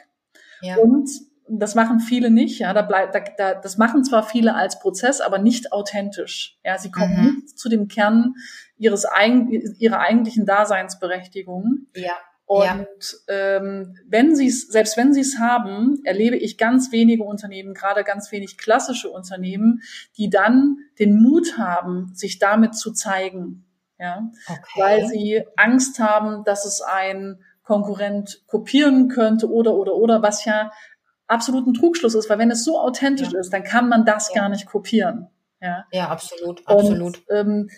ja. 0.61 0.77
und 0.77 1.09
das 1.49 1.75
machen 1.75 1.99
viele 1.99 2.29
nicht, 2.29 2.59
ja, 2.59 2.73
da 2.73 2.81
bleibt, 2.81 3.15
da, 3.15 3.19
da, 3.37 3.53
das 3.55 3.77
machen 3.77 4.03
zwar 4.03 4.23
viele 4.23 4.55
als 4.55 4.79
Prozess, 4.79 5.19
aber 5.19 5.39
nicht 5.39 5.73
authentisch. 5.73 6.57
Ja, 6.63 6.77
sie 6.77 6.89
kommen 6.89 7.17
mhm. 7.17 7.35
nicht 7.43 7.59
zu 7.59 7.67
dem 7.67 7.87
Kern 7.87 8.35
ihres 8.77 9.05
ihrer 9.77 9.99
eigentlichen 9.99 10.45
Daseinsberechtigung. 10.45 11.87
Ja. 11.95 12.13
Und 12.45 12.69
ja. 13.27 13.57
ähm, 13.57 13.97
wenn 14.07 14.35
sie 14.35 14.47
es, 14.47 14.67
selbst 14.67 14.97
wenn 14.97 15.13
sie 15.13 15.21
es 15.21 15.39
haben, 15.39 16.01
erlebe 16.03 16.35
ich 16.35 16.57
ganz 16.57 16.91
wenige 16.91 17.23
Unternehmen, 17.23 17.73
gerade 17.73 18.03
ganz 18.03 18.31
wenig 18.31 18.57
klassische 18.57 19.09
Unternehmen, 19.09 19.81
die 20.17 20.29
dann 20.29 20.77
den 20.99 21.21
Mut 21.21 21.57
haben, 21.57 22.11
sich 22.13 22.39
damit 22.39 22.75
zu 22.75 22.91
zeigen. 22.91 23.65
Ja, 24.03 24.29
okay. 24.49 24.81
weil 24.81 25.07
sie 25.07 25.43
Angst 25.55 25.97
haben, 25.97 26.43
dass 26.43 26.65
es 26.65 26.81
ein 26.81 27.39
Konkurrent 27.63 28.43
kopieren 28.47 29.07
könnte 29.07 29.49
oder 29.49 29.75
oder 29.75 29.95
oder, 29.95 30.21
was 30.21 30.43
ja 30.43 30.73
absolut 31.27 31.65
ein 31.65 31.73
Trugschluss 31.73 32.13
ist, 32.13 32.29
weil 32.29 32.37
wenn 32.37 32.51
es 32.51 32.65
so 32.65 32.77
authentisch 32.77 33.31
ja. 33.31 33.39
ist, 33.39 33.53
dann 33.53 33.63
kann 33.63 33.87
man 33.87 34.03
das 34.03 34.27
ja. 34.33 34.41
gar 34.41 34.49
nicht 34.49 34.65
kopieren. 34.65 35.29
Ja, 35.61 35.85
ja 35.93 36.09
absolut, 36.09 36.67
absolut. 36.67 37.19
Und, 37.19 37.23
ähm, 37.29 37.69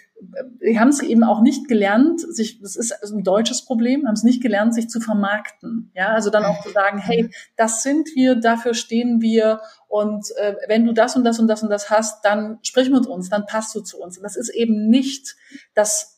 wir 0.60 0.80
haben 0.80 0.90
es 0.90 1.02
eben 1.02 1.24
auch 1.24 1.42
nicht 1.42 1.68
gelernt, 1.68 2.20
sich, 2.20 2.60
das 2.60 2.76
ist 2.76 2.92
ein 3.12 3.24
deutsches 3.24 3.64
Problem, 3.64 4.08
haben 4.08 4.16
es 4.16 4.24
nicht 4.24 4.42
gelernt, 4.42 4.74
sich 4.74 4.90
zu 4.90 5.00
vermarkten. 5.00 5.92
Ja, 5.94 6.08
also 6.08 6.32
dann 6.32 6.46
auch 6.46 6.64
zu 6.64 6.72
sagen, 6.72 6.98
hey, 6.98 7.24
mhm. 7.24 7.32
das 7.58 7.84
sind 7.84 8.10
wir, 8.16 8.36
dafür 8.36 8.74
stehen 8.74 9.22
wir 9.22 9.62
und 9.88 10.26
äh, 10.38 10.56
wenn 10.68 10.86
du 10.86 10.94
das 10.94 11.16
und 11.16 11.24
das 11.24 11.38
und 11.38 11.48
das 11.48 11.62
und 11.62 11.70
das 11.70 11.92
hast, 11.92 12.26
dann 12.26 12.58
sprich 12.64 12.90
mit 12.90 13.06
uns, 13.06 13.30
dann 13.30 13.46
passt 13.46 13.76
du 13.76 13.82
zu 13.82 14.00
uns. 14.00 14.18
Und 14.18 14.24
das 14.24 14.36
ist 14.36 14.50
eben 14.50 14.90
nicht 14.90 15.36
das 15.76 16.15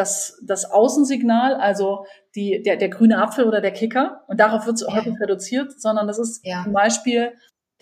das, 0.00 0.40
das 0.42 0.64
Außensignal, 0.64 1.54
also 1.54 2.06
die, 2.34 2.62
der, 2.62 2.76
der 2.76 2.88
grüne 2.88 3.18
Apfel 3.18 3.44
oder 3.44 3.60
der 3.60 3.72
Kicker, 3.72 4.24
und 4.28 4.40
darauf 4.40 4.66
wird 4.66 4.76
es 4.76 4.86
ja. 4.86 4.94
häufig 4.94 5.14
reduziert, 5.20 5.78
sondern 5.78 6.06
das 6.06 6.18
ist 6.18 6.44
ja. 6.44 6.64
zum 6.64 6.72
Beispiel 6.72 7.32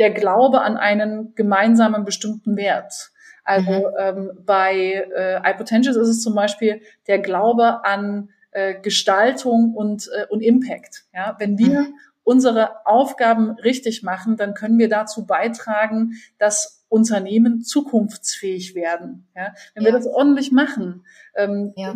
der 0.00 0.10
Glaube 0.10 0.62
an 0.62 0.76
einen 0.76 1.34
gemeinsamen 1.36 2.04
bestimmten 2.04 2.56
Wert. 2.56 3.12
Also 3.44 3.70
mhm. 3.70 3.94
ähm, 3.98 4.30
bei 4.44 5.06
äh, 5.16 5.50
iPotentials 5.50 5.96
ist 5.96 6.08
es 6.08 6.22
zum 6.22 6.34
Beispiel 6.34 6.82
der 7.06 7.20
Glaube 7.20 7.84
an 7.84 8.30
äh, 8.50 8.74
Gestaltung 8.80 9.74
und, 9.74 10.08
äh, 10.08 10.26
und 10.28 10.40
Impact. 10.40 11.04
Ja, 11.14 11.36
wenn 11.38 11.56
wir 11.56 11.82
mhm. 11.82 11.94
unsere 12.24 12.84
Aufgaben 12.84 13.50
richtig 13.50 14.02
machen, 14.02 14.36
dann 14.36 14.54
können 14.54 14.78
wir 14.78 14.88
dazu 14.88 15.24
beitragen, 15.24 16.14
dass 16.38 16.77
Unternehmen 16.88 17.62
zukunftsfähig 17.62 18.74
werden. 18.74 19.26
Ja? 19.36 19.54
Wenn 19.74 19.84
ja. 19.84 19.88
wir 19.88 19.92
das 19.92 20.06
ordentlich 20.06 20.52
machen, 20.52 21.04
ähm, 21.34 21.72
ja. 21.76 21.94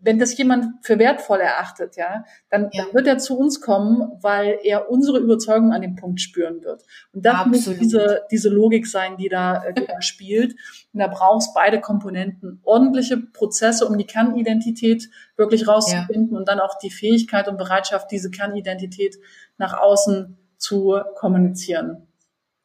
wenn 0.00 0.18
das 0.18 0.36
jemand 0.36 0.84
für 0.84 0.98
wertvoll 0.98 1.40
erachtet, 1.40 1.96
ja, 1.96 2.24
dann, 2.50 2.70
dann, 2.76 2.92
wird 2.92 3.06
er 3.06 3.18
zu 3.18 3.38
uns 3.38 3.60
kommen, 3.60 4.12
weil 4.20 4.58
er 4.62 4.90
unsere 4.90 5.18
Überzeugung 5.18 5.72
an 5.72 5.80
dem 5.80 5.96
Punkt 5.96 6.20
spüren 6.20 6.62
wird. 6.62 6.84
Und 7.12 7.24
das 7.24 7.34
Absolut. 7.34 7.54
muss 7.54 7.78
diese, 7.78 8.22
diese 8.30 8.50
Logik 8.50 8.86
sein, 8.86 9.16
die 9.16 9.30
da, 9.30 9.64
äh, 9.64 9.72
die 9.72 9.86
da 9.86 10.02
spielt. 10.02 10.52
Und 10.92 11.00
da 11.00 11.06
brauchst 11.06 11.54
beide 11.54 11.80
Komponenten. 11.80 12.60
Ordentliche 12.64 13.16
Prozesse, 13.16 13.86
um 13.86 13.96
die 13.96 14.06
Kernidentität 14.06 15.08
wirklich 15.36 15.66
rauszufinden 15.66 16.36
und 16.36 16.48
dann 16.48 16.60
auch 16.60 16.78
die 16.78 16.90
Fähigkeit 16.90 17.48
und 17.48 17.56
Bereitschaft, 17.56 18.10
diese 18.10 18.30
Kernidentität 18.30 19.16
nach 19.56 19.72
außen 19.80 20.36
zu 20.58 21.00
kommunizieren. 21.14 22.08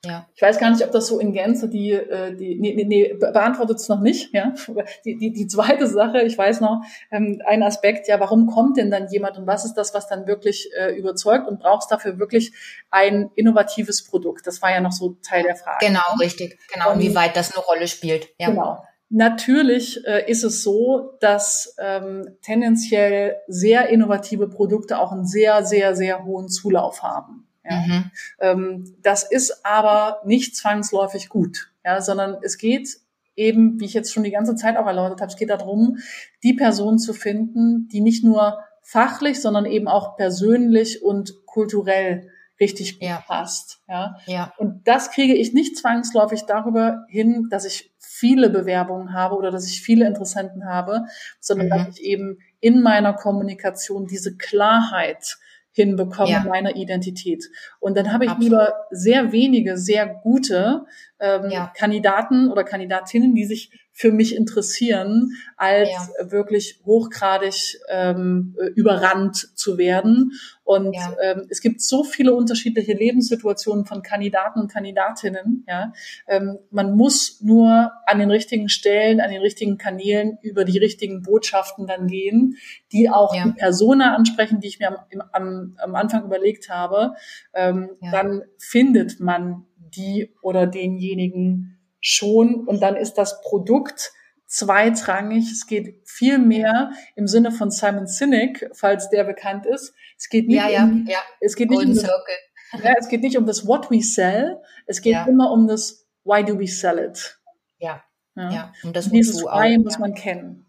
Ja. 0.06 0.28
Ich 0.34 0.42
weiß 0.42 0.60
gar 0.60 0.70
nicht, 0.70 0.84
ob 0.86 0.92
das 0.92 1.08
so 1.08 1.20
in 1.20 1.34
Gänze 1.34 1.68
die, 1.68 1.92
äh, 1.92 2.34
die 2.34 2.56
nee, 2.56 2.74
nee, 2.74 2.86
nee 2.86 3.14
beantwortet 3.14 3.80
es 3.80 3.90
noch 3.90 4.00
nicht. 4.00 4.34
Ja, 4.34 4.54
die, 5.06 5.18
die, 5.18 5.34
die 5.34 5.48
zweite 5.48 5.88
Sache, 5.88 6.22
ich 6.22 6.38
weiß 6.38 6.62
noch, 6.62 6.82
ähm, 7.12 7.42
ein 7.46 7.64
Aspekt, 7.64 8.08
ja, 8.08 8.20
warum 8.20 8.48
kommt 8.48 8.78
denn 8.78 8.92
dann 8.92 9.10
jemand 9.10 9.38
und 9.38 9.46
was 9.46 9.66
ist 9.66 9.74
das, 9.74 9.94
was 9.94 10.08
dann 10.08 10.26
wirklich 10.26 10.70
äh, 10.78 10.96
überzeugt 10.96 11.50
und 11.50 11.60
brauchst 11.60 11.92
dafür 11.92 12.18
wirklich 12.18 12.54
ein 12.90 13.30
innovatives 13.36 14.06
Produkt? 14.06 14.48
Das 14.48 14.62
war 14.62 14.72
ja 14.72 14.80
noch 14.80 14.94
so 14.94 15.18
Teil 15.22 15.44
der 15.44 15.58
Frage. 15.58 15.86
Genau, 15.86 16.16
richtig, 16.22 16.58
genau, 16.74 16.94
und, 16.94 17.00
wie 17.00 17.14
weit 17.14 17.36
das 17.36 17.54
eine 17.54 17.64
Rolle 17.66 17.88
spielt. 17.88 18.30
Ja. 18.40 18.50
Genau. 18.50 18.82
Natürlich 19.10 20.06
äh, 20.06 20.30
ist 20.30 20.44
es 20.44 20.64
so, 20.64 21.18
dass 21.20 21.76
ähm, 21.80 22.38
tendenziell 22.44 23.38
sehr 23.48 23.90
innovative 23.90 24.48
Produkte 24.48 25.00
auch 25.00 25.12
einen 25.12 25.26
sehr, 25.26 25.66
sehr, 25.66 25.96
sehr 25.96 26.24
hohen 26.26 26.48
Zulauf 26.48 27.02
haben. 27.02 27.49
Ja. 27.70 27.78
Mhm. 27.78 28.12
Ähm, 28.40 28.96
das 29.02 29.24
ist 29.24 29.66
aber 29.66 30.22
nicht 30.26 30.56
zwangsläufig 30.56 31.30
gut, 31.30 31.72
ja, 31.86 32.02
sondern 32.02 32.38
es 32.42 32.58
geht 32.58 32.98
eben, 33.36 33.80
wie 33.80 33.86
ich 33.86 33.94
jetzt 33.94 34.14
schon 34.14 34.24
die 34.24 34.32
ganze 34.32 34.56
Zeit 34.56 34.76
auch 34.76 34.86
erläutert 34.86 35.22
habe, 35.22 35.32
es 35.32 35.38
geht 35.38 35.50
darum, 35.50 36.00
die 36.44 36.54
Person 36.54 37.00
zu 37.00 37.14
finden, 37.14 37.88
die 37.88 38.02
nicht 38.02 38.24
nur 38.24 38.60
fachlich, 38.82 39.42
sondern 39.42 39.66
eben 39.66 39.88
auch 39.88 40.18
persönlich 40.18 41.04
und 41.04 41.46
kulturell 41.46 42.30
richtig 42.60 43.00
gut 43.00 43.08
ja. 43.08 43.24
passt. 43.26 43.82
Ja? 43.88 44.18
ja. 44.26 44.54
Und 44.58 44.88
das 44.88 45.12
kriege 45.12 45.34
ich 45.34 45.54
nicht 45.54 45.78
zwangsläufig 45.78 46.44
darüber 46.46 47.06
hin, 47.08 47.48
dass 47.50 47.66
ich 47.66 47.94
viele 47.98 48.50
Bewerbungen 48.50 49.14
habe 49.14 49.36
oder 49.36 49.52
dass 49.52 49.68
ich 49.68 49.82
viele 49.82 50.06
Interessenten 50.06 50.66
habe, 50.66 51.06
sondern 51.40 51.68
mhm. 51.68 51.72
dass 51.72 51.98
ich 51.98 52.04
eben 52.04 52.40
in 52.60 52.82
meiner 52.82 53.14
Kommunikation 53.14 54.08
diese 54.08 54.36
Klarheit 54.36 55.38
hinbekomme 55.80 56.32
ja. 56.32 56.44
meiner 56.44 56.76
Identität. 56.76 57.46
Und 57.80 57.96
dann 57.96 58.12
habe 58.12 58.26
ich 58.26 58.32
Absolut. 58.32 58.52
lieber 58.52 58.74
sehr 58.92 59.32
wenige, 59.32 59.78
sehr 59.78 60.08
gute 60.08 60.86
ähm, 61.20 61.50
ja. 61.50 61.72
Kandidaten 61.76 62.50
oder 62.50 62.64
Kandidatinnen, 62.64 63.36
die 63.36 63.46
sich 63.46 63.72
für 64.00 64.14
mich 64.14 64.34
interessieren, 64.34 65.32
als 65.58 65.90
ja. 65.90 66.32
wirklich 66.32 66.80
hochgradig 66.86 67.78
ähm, 67.90 68.56
überrannt 68.76 69.36
zu 69.58 69.78
werden. 69.78 70.32
Und 70.64 70.96
ja. 70.96 71.16
ähm, 71.22 71.48
es 71.50 71.60
gibt 71.60 71.82
so 71.82 72.06
viele 72.06 72.34
unterschiedliche 72.34 72.94
Lebenssituationen 72.94 73.86
von 73.86 74.02
Kandidaten 74.02 74.62
und 74.62 74.72
Kandidatinnen. 74.72 75.66
Ja, 75.68 75.92
ähm, 76.30 76.60
man 76.72 76.96
muss 76.96 77.42
nur 77.42 77.92
an 78.06 78.20
den 78.20 78.32
richtigen 78.32 78.70
Stellen, 78.70 79.20
an 79.20 79.32
den 79.32 79.42
richtigen 79.42 79.78
Kanälen 79.78 80.38
über 80.44 80.64
die 80.64 80.78
richtigen 80.78 81.22
Botschaften 81.22 81.86
dann 81.86 82.08
gehen, 82.08 82.56
die 82.94 83.10
auch 83.10 83.36
ja. 83.36 83.44
die 83.44 83.52
Persona 83.52 84.16
ansprechen, 84.16 84.62
die 84.62 84.68
ich 84.68 84.80
mir 84.80 84.90
am, 84.92 85.24
am, 85.34 85.76
am 85.78 85.96
Anfang 85.96 86.24
überlegt 86.24 86.70
habe. 86.70 87.16
Ähm, 87.54 87.90
Dann 88.12 88.44
findet 88.58 89.20
man 89.20 89.66
die 89.80 90.36
oder 90.42 90.68
denjenigen 90.68 91.80
schon 92.02 92.68
und 92.68 92.82
dann 92.82 92.96
ist 92.96 93.16
das 93.16 93.42
Produkt 93.42 94.14
zweitrangig. 94.46 95.52
Es 95.52 95.68
geht 95.68 96.02
viel 96.06 96.38
mehr 96.38 96.92
im 97.16 97.28
Sinne 97.28 97.52
von 97.52 97.72
Simon 97.72 98.08
Sinek, 98.08 98.70
falls 98.74 99.10
der 99.10 99.24
bekannt 99.24 99.66
ist. 99.66 99.94
Es 100.18 100.30
geht 100.30 100.48
nicht 100.48 100.58
ja, 100.58 100.70
ja, 100.70 100.84
um, 100.84 101.06
ja. 101.08 101.20
es 101.40 101.56
geht 101.56 101.70
nicht 101.70 101.86
um 101.86 101.94
das, 101.94 102.04
ja, 102.84 102.94
es 102.98 103.08
geht 103.08 103.22
nicht 103.22 103.38
um 103.38 103.46
das 103.46 103.66
What 103.68 103.90
we 103.92 104.02
sell. 104.02 104.58
Es 104.86 105.02
geht 105.02 105.14
ja. 105.14 105.26
immer 105.26 105.52
um 105.52 105.68
das 105.68 106.08
Why 106.24 106.44
do 106.44 106.60
we 106.60 106.68
sell 106.68 107.00
it? 107.00 107.40
Ja. 107.78 108.04
Ja. 108.36 108.52
ja. 108.52 108.74
Und 108.84 108.96
das 108.96 109.10
Dieses 109.10 109.44
Why 109.44 109.78
muss 109.78 110.00
man 110.00 110.14
kennen. 110.14 110.66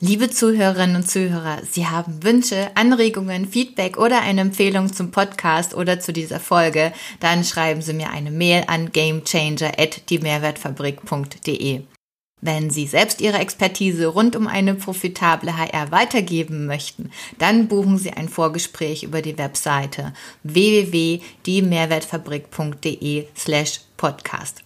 Liebe 0.00 0.30
Zuhörerinnen 0.30 0.96
und 0.96 1.08
Zuhörer, 1.08 1.60
Sie 1.70 1.86
haben 1.86 2.24
Wünsche, 2.24 2.70
Anregungen, 2.74 3.46
Feedback 3.48 3.96
oder 3.98 4.22
eine 4.22 4.40
Empfehlung 4.40 4.92
zum 4.92 5.12
Podcast 5.12 5.74
oder 5.74 6.00
zu 6.00 6.12
dieser 6.12 6.40
Folge, 6.40 6.92
dann 7.20 7.44
schreiben 7.44 7.82
Sie 7.82 7.92
mir 7.92 8.10
eine 8.10 8.30
Mail 8.30 8.64
an 8.66 8.92
gamechanger@diemehrwertfabrik.de. 8.92 11.82
Wenn 12.44 12.70
Sie 12.70 12.88
selbst 12.88 13.20
Ihre 13.20 13.38
Expertise 13.38 14.08
rund 14.08 14.34
um 14.34 14.48
eine 14.48 14.74
profitable 14.74 15.56
HR 15.56 15.92
weitergeben 15.92 16.66
möchten, 16.66 17.12
dann 17.38 17.68
buchen 17.68 17.98
Sie 17.98 18.10
ein 18.10 18.28
Vorgespräch 18.28 19.04
über 19.04 19.22
die 19.22 19.38
Webseite 19.38 20.12
www.diemehrwertfabrik.de 20.42 23.28
slash 23.36 23.82
podcast. 23.96 24.64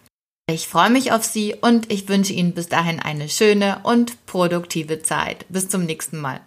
Ich 0.49 0.69
freue 0.69 0.91
mich 0.91 1.11
auf 1.11 1.25
Sie 1.25 1.57
und 1.61 1.91
ich 1.91 2.09
wünsche 2.09 2.33
Ihnen 2.33 2.53
bis 2.53 2.69
dahin 2.69 3.01
eine 3.01 3.29
schöne 3.29 3.81
und 3.83 4.25
produktive 4.27 5.03
Zeit. 5.03 5.45
Bis 5.49 5.69
zum 5.69 5.85
nächsten 5.85 6.21
Mal. 6.21 6.41